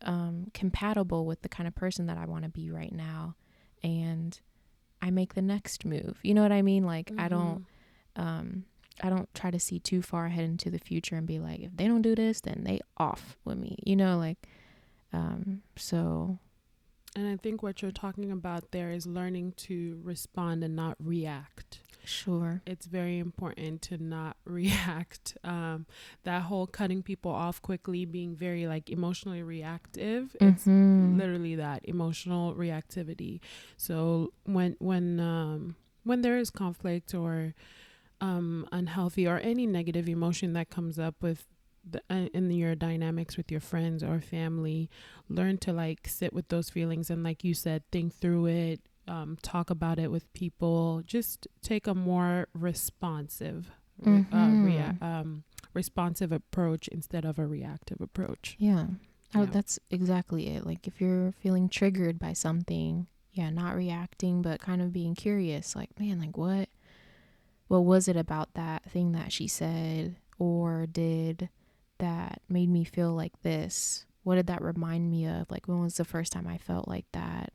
um, 0.03 0.47
compatible 0.55 1.27
with 1.27 1.43
the 1.43 1.49
kind 1.49 1.67
of 1.67 1.75
person 1.75 2.07
that 2.07 2.19
I 2.19 2.27
want 2.27 2.45
to 2.45 2.51
be 2.51 2.71
right 2.71 2.93
now. 2.93 3.35
And 3.83 4.39
I 5.01 5.11
make 5.11 5.35
the 5.35 5.43
next 5.43 5.85
move. 5.85 6.19
You 6.23 6.35
know 6.35 6.43
what 6.43 6.53
I 6.53 6.63
mean? 6.63 6.85
Like 6.85 7.11
I 7.19 7.29
don't 7.29 7.65
um 8.17 8.65
I 9.01 9.11
don't 9.11 9.33
try 9.33 9.51
to 9.51 9.61
see 9.61 9.79
too 9.79 10.03
far 10.03 10.27
ahead 10.27 10.45
into 10.45 10.71
the 10.71 10.79
future 10.79 11.15
and 11.17 11.27
be 11.27 11.39
like 11.39 11.61
if 11.61 11.77
they 11.77 11.87
don't 11.87 12.03
do 12.03 12.17
this 12.17 12.41
then 12.41 12.65
they 12.65 12.81
off 12.97 13.37
with 13.45 13.59
me. 13.59 13.77
You 13.85 13.97
know 13.97 14.19
like 14.19 14.39
um 15.13 15.63
so 15.77 16.39
And 17.19 17.27
I 17.27 17.37
think 17.37 17.65
what 17.65 17.83
you're 17.83 17.91
talking 17.91 18.31
about 18.31 18.71
there 18.71 18.93
is 18.93 19.05
learning 19.05 19.55
to 19.67 19.99
respond 20.05 20.63
and 20.63 20.77
not 20.77 20.97
react. 21.03 21.81
sure. 22.05 22.63
It's 22.65 22.87
very 22.87 23.19
important 23.19 23.83
to 23.83 23.99
not 23.99 24.37
react. 24.45 25.37
Um, 25.43 25.87
that 26.23 26.43
whole 26.43 26.69
cutting 26.69 27.03
people 27.03 27.33
off 27.33 27.61
quickly, 27.61 28.05
being 28.05 28.37
very 28.37 28.69
like 28.69 28.89
emotionally 28.89 29.43
reactive. 29.43 30.37
It's 30.41 30.65
Mhm. 30.65 31.19
literally 31.19 31.57
that 31.57 31.81
emotional 31.85 32.55
reactivity. 32.55 33.41
So 33.77 34.33
when 34.45 34.77
when 34.79 35.19
um, 35.19 35.75
when 36.05 36.23
there 36.23 36.39
is 36.39 36.51
conflict 36.51 37.15
or 37.15 37.53
um, 38.21 38.67
unhealthy 38.71 39.27
or 39.27 39.39
any 39.39 39.67
negative 39.67 40.09
emotion 40.09 40.53
that 40.53 40.71
comes 40.71 40.99
up 41.01 41.17
with 41.21 41.47
the, 41.93 42.03
uh, 42.11 42.29
in 42.35 42.51
your 42.51 42.75
dynamics 42.75 43.37
with 43.37 43.51
your 43.51 43.61
friends 43.61 44.03
or 44.03 44.21
family, 44.21 44.91
learn 45.29 45.59
to 45.59 45.73
like 45.73 46.07
sit 46.09 46.33
with 46.33 46.49
those 46.49 46.71
feelings 46.71 47.11
and, 47.11 47.23
like 47.23 47.45
you 47.45 47.55
said, 47.55 47.83
think 47.91 48.15
through 48.15 48.47
it. 48.47 48.81
Um, 49.07 49.39
talk 49.41 49.71
about 49.71 49.99
it 49.99 50.11
with 50.11 50.31
people. 50.35 51.03
Just 51.07 51.47
take 51.63 51.87
a 51.87 51.95
more 51.95 52.49
responsive, 52.53 53.71
re- 53.99 54.27
uh, 54.33 54.51
rea- 54.53 54.97
um, 55.01 55.45
responsive 55.73 56.31
approach 56.33 56.89
instead 56.89 57.25
of 57.25 57.39
a 57.39 57.47
reactive 57.47 58.01
approach. 58.03 58.55
Yeah. 58.59 58.87
Oh, 59.35 59.41
Yeah. 59.45 59.51
that's 59.51 59.79
exactly 59.91 60.49
it. 60.49 60.67
Like 60.67 60.87
if 60.87 61.01
you're 61.01 61.33
feeling 61.33 61.69
triggered 61.71 62.19
by 62.19 62.35
something, 62.35 63.07
yeah, 63.33 63.49
not 63.51 63.77
reacting 63.77 64.43
but 64.43 64.61
kind 64.61 64.83
of 64.83 64.93
being 64.93 65.15
curious, 65.15 65.75
like, 65.77 65.99
man, 65.99 66.19
like 66.21 66.37
what 66.37 66.69
what 67.69 67.81
was 67.85 68.09
it 68.09 68.17
about 68.17 68.55
that 68.55 68.91
thing 68.91 69.13
that 69.13 69.31
she 69.33 69.47
said 69.47 70.17
or 70.39 70.87
did 70.87 71.49
that 71.99 72.43
made 72.49 72.69
me 72.69 72.85
feel 72.85 73.13
like 73.13 73.41
this? 73.43 74.05
What 74.25 74.35
did 74.37 74.47
that 74.49 74.63
remind 74.63 75.11
me 75.11 75.27
of? 75.27 75.51
Like 75.51 75.69
when 75.69 75.81
was 75.81 75.97
the 75.97 76.05
first 76.05 76.33
time 76.33 76.47
I 76.47 76.59
felt 76.59 76.89
like 76.89 77.07
that? 77.13 77.53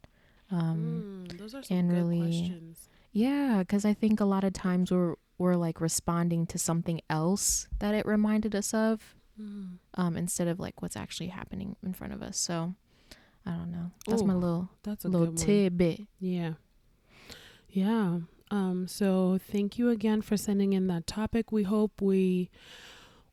Um, 0.52 1.26
Mm, 1.28 1.38
those 1.38 1.56
are 1.56 1.64
some 1.64 1.78
and 1.78 1.90
good 1.90 1.96
really- 1.98 2.20
questions. 2.20 2.90
Yeah, 3.12 3.60
because 3.60 3.86
I 3.86 3.94
think 3.94 4.20
a 4.20 4.26
lot 4.26 4.44
of 4.44 4.54
times 4.54 4.92
we're 4.92 5.16
we're 5.40 5.56
like 5.56 5.82
responding 5.82 6.46
to 6.48 6.58
something 6.60 7.02
else 7.10 7.68
that 7.80 7.94
it 7.96 8.06
reminded 8.06 8.56
us 8.56 8.74
of, 8.74 9.16
Mm. 9.40 9.78
um, 9.96 10.16
instead 10.16 10.48
of 10.48 10.60
like 10.60 10.82
what's 10.82 10.96
actually 10.96 11.28
happening 11.30 11.76
in 11.84 11.94
front 11.94 12.14
of 12.14 12.22
us. 12.22 12.38
So 12.38 12.76
I 13.46 13.52
don't 13.52 13.72
know. 13.72 13.92
That's 14.08 14.24
my 14.24 14.36
little 14.36 14.70
That's 14.84 15.06
a 15.06 15.10
little 15.10 15.34
tidbit. 15.34 16.02
Yeah. 16.20 16.54
Yeah. 17.70 18.20
Um, 18.52 18.88
so 18.88 19.40
thank 19.52 19.78
you 19.80 19.90
again 19.90 20.22
for 20.22 20.38
sending 20.38 20.74
in 20.74 20.88
that 20.88 21.08
topic. 21.08 21.52
We 21.52 21.64
hope 21.64 22.02
we 22.02 22.50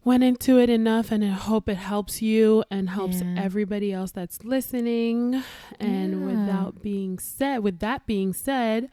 went 0.04 0.22
into 0.24 0.58
it 0.58 0.70
enough 0.70 1.10
and 1.12 1.22
I 1.24 1.28
hope 1.28 1.68
it 1.68 1.76
helps 1.76 2.22
you 2.22 2.64
and 2.70 2.88
helps 2.90 3.20
Yeah. 3.20 3.34
everybody 3.36 3.92
else 3.92 4.10
that's 4.12 4.42
listening. 4.44 5.42
And 5.78 6.20
Yeah. 6.20 6.26
without 6.26 6.82
being 6.82 7.18
said, 7.18 7.58
with 7.62 7.78
that 7.80 8.06
being 8.06 8.32
said, 8.32 8.88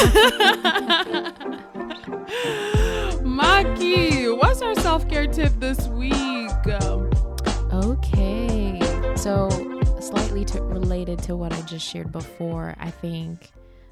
Maki, 3.24 4.38
what's 4.38 4.62
our 4.62 4.76
self-care 4.76 5.28
tip 5.28 5.52
this 5.60 5.88
week? 5.88 6.14
Okay. 7.74 8.80
So, 9.16 9.50
slightly 10.00 10.46
to, 10.46 10.62
related 10.62 11.20
to 11.24 11.36
what 11.36 11.54
I 11.54 11.62
just 11.62 11.86
shared 11.88 12.12
before, 12.12 12.76
I 12.80 12.90
think 12.92 13.52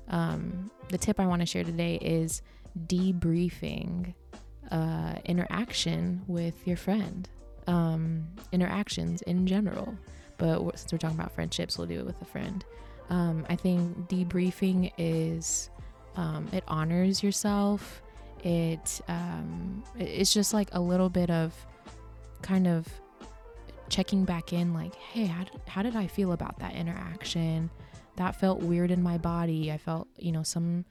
um, 0.10 0.70
the 0.90 0.98
tip 0.98 1.20
I 1.20 1.26
want 1.28 1.42
to 1.42 1.46
share 1.46 1.64
today 1.64 1.96
is 1.96 2.42
debriefing 2.88 4.14
uh, 4.72 5.16
interaction 5.26 6.22
with 6.28 6.56
your 6.68 6.78
friend, 6.78 7.28
um, 7.68 8.28
interactions 8.52 9.22
in 9.24 9.46
general. 9.48 9.96
But 10.38 10.78
since 10.80 10.92
we're 10.92 10.98
talking 11.00 11.20
about 11.20 11.34
friendships, 11.34 11.78
we'll 11.78 11.88
do 11.88 12.00
it 12.00 12.06
with 12.06 12.22
a 12.22 12.26
friend. 12.26 12.64
Um, 13.10 13.46
I 13.50 13.56
think 13.56 14.08
debriefing 14.10 14.92
is 14.98 15.70
um, 16.16 16.48
it 16.54 16.64
honors 16.68 17.22
yourself. 17.24 18.02
It 18.44 19.02
um, 19.08 19.84
it- 19.98 20.04
it's 20.04 20.34
just 20.34 20.54
like 20.54 20.70
a 20.72 20.80
little 20.80 21.10
bit 21.10 21.30
of 21.30 21.54
kind 22.42 22.68
of 22.68 22.88
checking 23.90 24.24
back 24.24 24.54
in 24.54 24.72
like 24.74 24.94
hey 24.94 25.26
how 25.26 25.44
did, 25.44 25.60
how 25.68 25.82
did 25.82 25.96
i 25.96 26.06
feel 26.06 26.32
about 26.34 26.58
that 26.60 26.76
interaction 26.76 27.72
that 28.20 28.36
felt 28.36 28.60
weird 28.60 28.92
in 28.92 29.02
my 29.02 29.18
body. 29.18 29.72
I 29.72 29.78
felt 29.78 30.10
you 30.18 30.34
know 30.34 30.44
some 30.44 30.84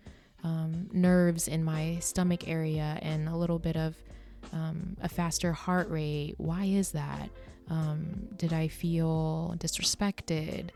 um, 0.42 0.88
nerves 0.92 1.46
in 1.46 1.62
my 1.62 1.98
stomach 2.00 2.48
area 2.48 2.98
and 3.02 3.28
a 3.28 3.36
little 3.36 3.58
bit 3.58 3.76
of 3.76 3.94
um, 4.52 4.96
a 5.02 5.10
faster 5.10 5.52
heart 5.52 5.90
rate. 5.90 6.34
Why 6.38 6.64
is 6.64 6.92
that? 6.92 7.28
Um, 7.70 8.28
did 8.38 8.54
i 8.54 8.66
feel 8.66 9.54
disrespected? 9.58 10.70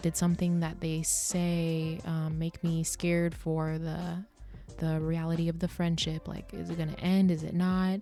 Did 0.00 0.16
something 0.16 0.60
that 0.60 0.80
they 0.80 1.02
say 1.02 1.98
um, 2.06 2.38
make 2.38 2.62
me 2.62 2.84
scared 2.84 3.34
for 3.34 3.76
the 3.76 4.24
the 4.78 5.00
reality 5.00 5.48
of 5.48 5.58
the 5.58 5.66
friendship? 5.66 6.28
Like 6.28 6.54
is 6.54 6.70
it 6.70 6.76
to 6.76 7.00
end? 7.00 7.32
Is 7.32 7.42
it 7.42 7.54
not? 7.54 8.00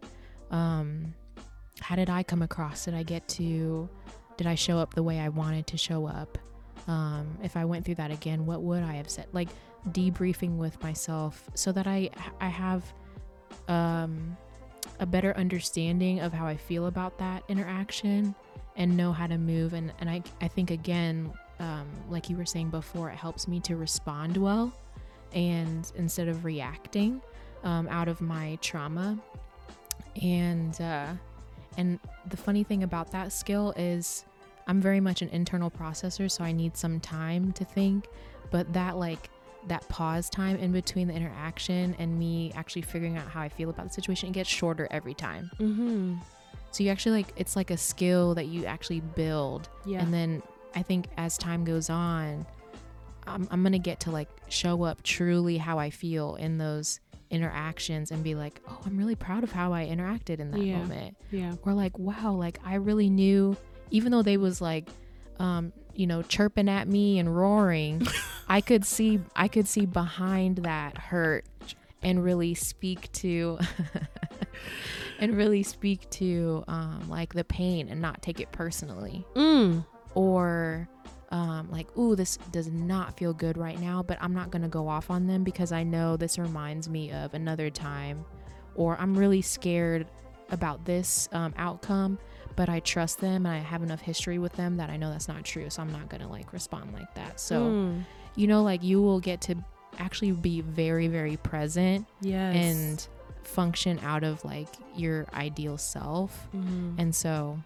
Um, 0.51 1.15
how 1.81 1.97
did 1.97 2.11
I 2.11 2.23
come 2.23 2.43
across? 2.43 2.85
Did 2.85 2.95
I 2.95 3.03
get 3.03 3.27
to, 3.29 3.89
did 4.37 4.47
I 4.47 4.57
show 4.57 4.79
up 4.79 4.93
the 4.93 5.03
way 5.03 5.21
I 5.21 5.31
wanted 5.31 5.67
to 5.69 5.79
show 5.79 6.07
up? 6.07 6.37
Um, 6.87 7.39
if 7.43 7.57
I 7.57 7.65
went 7.65 7.85
through 7.85 7.97
that 7.97 8.11
again, 8.11 8.47
what 8.47 8.63
would 8.63 8.83
I 8.83 8.95
have 8.95 9.09
said? 9.09 9.27
Like 9.33 9.49
debriefing 9.91 10.57
with 10.57 10.83
myself 10.83 11.49
so 11.55 11.73
that 11.73 11.87
I 11.87 12.11
I 12.41 12.49
have 12.49 12.93
um, 13.69 14.37
a 15.01 15.07
better 15.07 15.37
understanding 15.37 16.21
of 16.21 16.33
how 16.33 16.47
I 16.47 16.57
feel 16.57 16.87
about 16.87 17.19
that 17.19 17.43
interaction 17.49 18.35
and 18.77 18.97
know 18.97 19.13
how 19.13 19.27
to 19.27 19.39
move. 19.39 19.73
And 19.73 19.93
and 20.01 20.11
I 20.11 20.23
I 20.41 20.49
think 20.49 20.71
again, 20.71 21.33
um, 21.59 21.87
like 22.09 22.29
you 22.29 22.37
were 22.37 22.47
saying 22.47 22.71
before, 22.71 23.11
it 23.11 23.17
helps 23.17 23.49
me 23.49 23.61
to 23.61 23.77
respond 23.77 24.37
well, 24.37 24.73
and 25.33 25.91
instead 25.97 26.29
of 26.29 26.45
reacting 26.45 27.21
um, 27.63 27.89
out 27.89 28.09
of 28.09 28.21
my 28.21 28.59
trauma. 28.61 29.19
And 30.23 30.81
uh, 30.81 31.15
and 31.77 31.99
the 32.29 32.37
funny 32.37 32.63
thing 32.63 32.83
about 32.83 33.11
that 33.13 33.33
skill 33.33 33.73
is 33.77 34.25
I'm 34.67 34.81
very 34.81 35.01
much 35.01 35.23
an 35.23 35.29
internal 35.31 35.71
processor, 35.71 36.31
so 36.31 36.43
I 36.45 36.53
need 36.53 36.77
some 36.77 37.01
time 37.01 37.53
to 37.53 37.65
think. 37.65 38.07
But 38.51 38.73
that, 38.73 38.97
like, 38.97 39.31
that 39.69 39.87
pause 39.89 40.29
time 40.29 40.57
in 40.57 40.73
between 40.73 41.09
the 41.09 41.15
interaction 41.15 41.95
and 41.99 42.19
me 42.19 42.53
actually 42.55 42.83
figuring 42.83 43.17
out 43.17 43.27
how 43.29 43.41
I 43.41 43.49
feel 43.49 43.71
about 43.71 43.87
the 43.89 43.93
situation, 43.93 44.29
it 44.29 44.33
gets 44.33 44.49
shorter 44.51 44.87
every 44.91 45.15
time. 45.15 45.51
mm-hmm. 45.59 46.15
So 46.71 46.83
you 46.83 46.91
actually, 46.91 47.19
like, 47.23 47.33
it's 47.37 47.57
like 47.57 47.71
a 47.71 47.77
skill 47.77 48.35
that 48.35 48.47
you 48.47 48.65
actually 48.65 49.01
build. 49.01 49.69
Yeah. 49.87 50.01
And 50.03 50.13
then 50.13 50.43
I 50.75 50.83
think 50.83 51.07
as 51.17 51.39
time 51.39 51.65
goes 51.65 51.89
on, 51.89 52.45
I'm, 53.27 53.47
I'm 53.51 53.63
going 53.63 53.73
to 53.73 53.79
get 53.79 54.01
to, 54.01 54.11
like, 54.11 54.29
show 54.49 54.83
up 54.83 55.03
truly 55.03 55.57
how 55.57 55.79
I 55.79 55.91
feel 55.91 56.35
in 56.35 56.59
those 56.59 57.01
interactions 57.31 58.11
and 58.11 58.23
be 58.23 58.35
like, 58.35 58.61
oh, 58.69 58.79
I'm 58.85 58.97
really 58.99 59.15
proud 59.15 59.45
of 59.45 59.53
how 59.53 59.73
I 59.73 59.87
interacted 59.87 60.39
in 60.41 60.51
that 60.51 60.61
Yeah. 60.61 60.79
moment 60.79 61.17
yeah. 61.31 61.55
or 61.63 61.73
like 61.73 61.99
wow 61.99 62.33
like 62.33 62.59
i 62.65 62.75
really 62.75 63.11
knew 63.11 63.57
even 63.91 64.13
though 64.13 64.23
they 64.23 64.37
was 64.37 64.61
like 64.61 64.89
um 65.39 65.73
you 65.95 66.07
know 66.07 66.23
chirping 66.23 66.69
at 66.69 66.89
me 66.89 67.19
and 67.19 67.37
roaring 67.37 68.07
i 68.49 68.61
could 68.61 68.85
see 68.85 69.21
i 69.37 69.49
could 69.49 69.67
see 69.69 69.87
behind 69.87 70.59
that 70.59 70.97
hurt 70.99 71.45
and 72.03 72.23
really 72.23 72.55
speak 72.55 73.11
to 73.13 73.59
and 75.19 75.37
really 75.37 75.63
speak 75.63 76.09
to 76.11 76.65
um 76.69 77.09
like 77.09 77.33
the 77.35 77.45
pain 77.45 77.89
and 77.89 78.01
not 78.01 78.21
take 78.23 78.41
it 78.41 78.51
personally 78.53 79.25
Mm. 79.35 79.85
or 80.15 80.89
um, 81.31 81.69
like, 81.69 81.89
ooh, 81.99 82.15
this 82.15 82.37
does 82.53 82.69
not 82.69 83.17
feel 83.17 83.33
good 83.33 83.59
right 83.59 83.81
now, 83.81 84.05
but 84.05 84.19
I'm 84.21 84.35
not 84.35 84.53
gonna 84.53 84.69
go 84.69 84.87
off 84.87 85.11
on 85.11 85.27
them 85.27 85.43
because 85.43 85.73
I 85.73 85.83
know 85.83 86.17
this 86.17 86.39
reminds 86.39 86.89
me 86.89 87.11
of 87.11 87.35
another 87.35 87.71
time, 87.71 88.25
or 88.77 88.97
I'm 89.01 89.19
really 89.19 89.43
scared 89.43 90.07
about 90.53 90.85
this 90.85 91.29
um, 91.33 91.53
outcome, 91.57 92.21
but 92.57 92.69
I 92.69 92.81
trust 92.81 93.21
them 93.21 93.47
and 93.47 93.55
I 93.55 93.59
have 93.59 93.83
enough 93.83 94.01
history 94.01 94.39
with 94.39 94.53
them 94.55 94.77
that 94.77 94.91
I 94.91 94.97
know 94.97 95.11
that's 95.11 95.29
not 95.29 95.45
true, 95.45 95.69
so 95.71 95.83
I'm 95.83 95.91
not 95.93 96.09
gonna 96.09 96.29
like 96.31 96.53
respond 96.53 96.93
like 96.93 97.13
that. 97.15 97.41
So, 97.41 97.63
Mm. 97.71 98.05
you 98.37 98.47
know, 98.47 98.63
like 98.63 98.83
you 98.83 99.01
will 99.03 99.21
get 99.21 99.41
to 99.43 99.57
actually 99.99 100.33
be 100.33 100.61
very, 100.61 101.07
very 101.09 101.37
present 101.37 102.07
yes. 102.21 102.55
and 102.57 103.09
function 103.45 103.99
out 104.03 104.25
of 104.25 104.45
like 104.45 104.69
your 104.97 105.27
ideal 105.35 105.77
self. 105.79 106.49
Mhm. 106.55 106.95
And 106.99 107.15
so, 107.15 107.59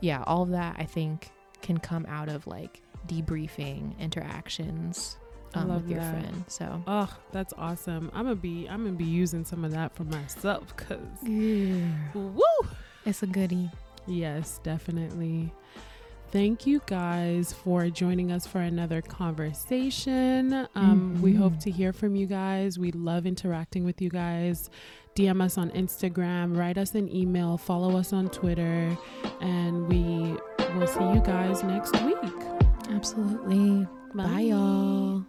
yeah, 0.00 0.22
all 0.26 0.42
of 0.42 0.50
that 0.50 0.76
I 0.78 0.84
think 0.84 1.30
can 1.62 1.78
come 1.78 2.06
out 2.08 2.28
of 2.28 2.46
like 2.46 2.80
debriefing 3.06 3.98
interactions 3.98 5.16
um, 5.54 5.68
with 5.74 5.88
your 5.88 5.98
that. 6.00 6.10
friend. 6.12 6.44
So, 6.48 6.82
Oh, 6.86 7.12
that's 7.32 7.52
awesome. 7.58 8.10
I'm 8.14 8.24
gonna 8.24 8.36
be 8.36 8.68
I'm 8.68 8.84
gonna 8.84 8.96
be 8.96 9.04
using 9.04 9.44
some 9.44 9.64
of 9.64 9.72
that 9.72 9.94
for 9.96 10.04
myself 10.04 10.76
cuz 10.76 10.98
woo. 12.14 12.42
it's 13.04 13.22
a 13.22 13.26
goodie. 13.26 13.70
Yes, 14.10 14.60
definitely. 14.62 15.52
Thank 16.32 16.66
you 16.66 16.80
guys 16.86 17.52
for 17.52 17.88
joining 17.90 18.30
us 18.30 18.46
for 18.46 18.60
another 18.60 19.02
conversation. 19.02 20.66
Um, 20.74 21.20
We 21.22 21.34
hope 21.34 21.54
Mhm. 21.54 21.60
to 21.60 21.70
hear 21.70 21.92
from 21.92 22.14
you 22.14 22.26
guys. 22.26 22.78
We 22.78 22.92
love 22.92 23.26
interacting 23.26 23.84
with 23.84 24.00
you 24.00 24.10
guys. 24.10 24.70
DM 25.16 25.40
us 25.40 25.58
on 25.58 25.70
Instagram, 25.70 26.56
write 26.56 26.78
us 26.78 26.94
an 26.94 27.12
email, 27.14 27.56
follow 27.56 27.96
us 27.96 28.12
on 28.12 28.28
Twitter, 28.28 28.96
and 29.40 29.88
we 29.88 30.36
will 30.76 30.86
see 30.86 31.02
you 31.02 31.20
guys 31.24 31.64
next 31.64 32.00
week. 32.04 32.16
Absolutely. 32.90 33.86
Bye, 34.14 34.40
y'all. 34.40 35.24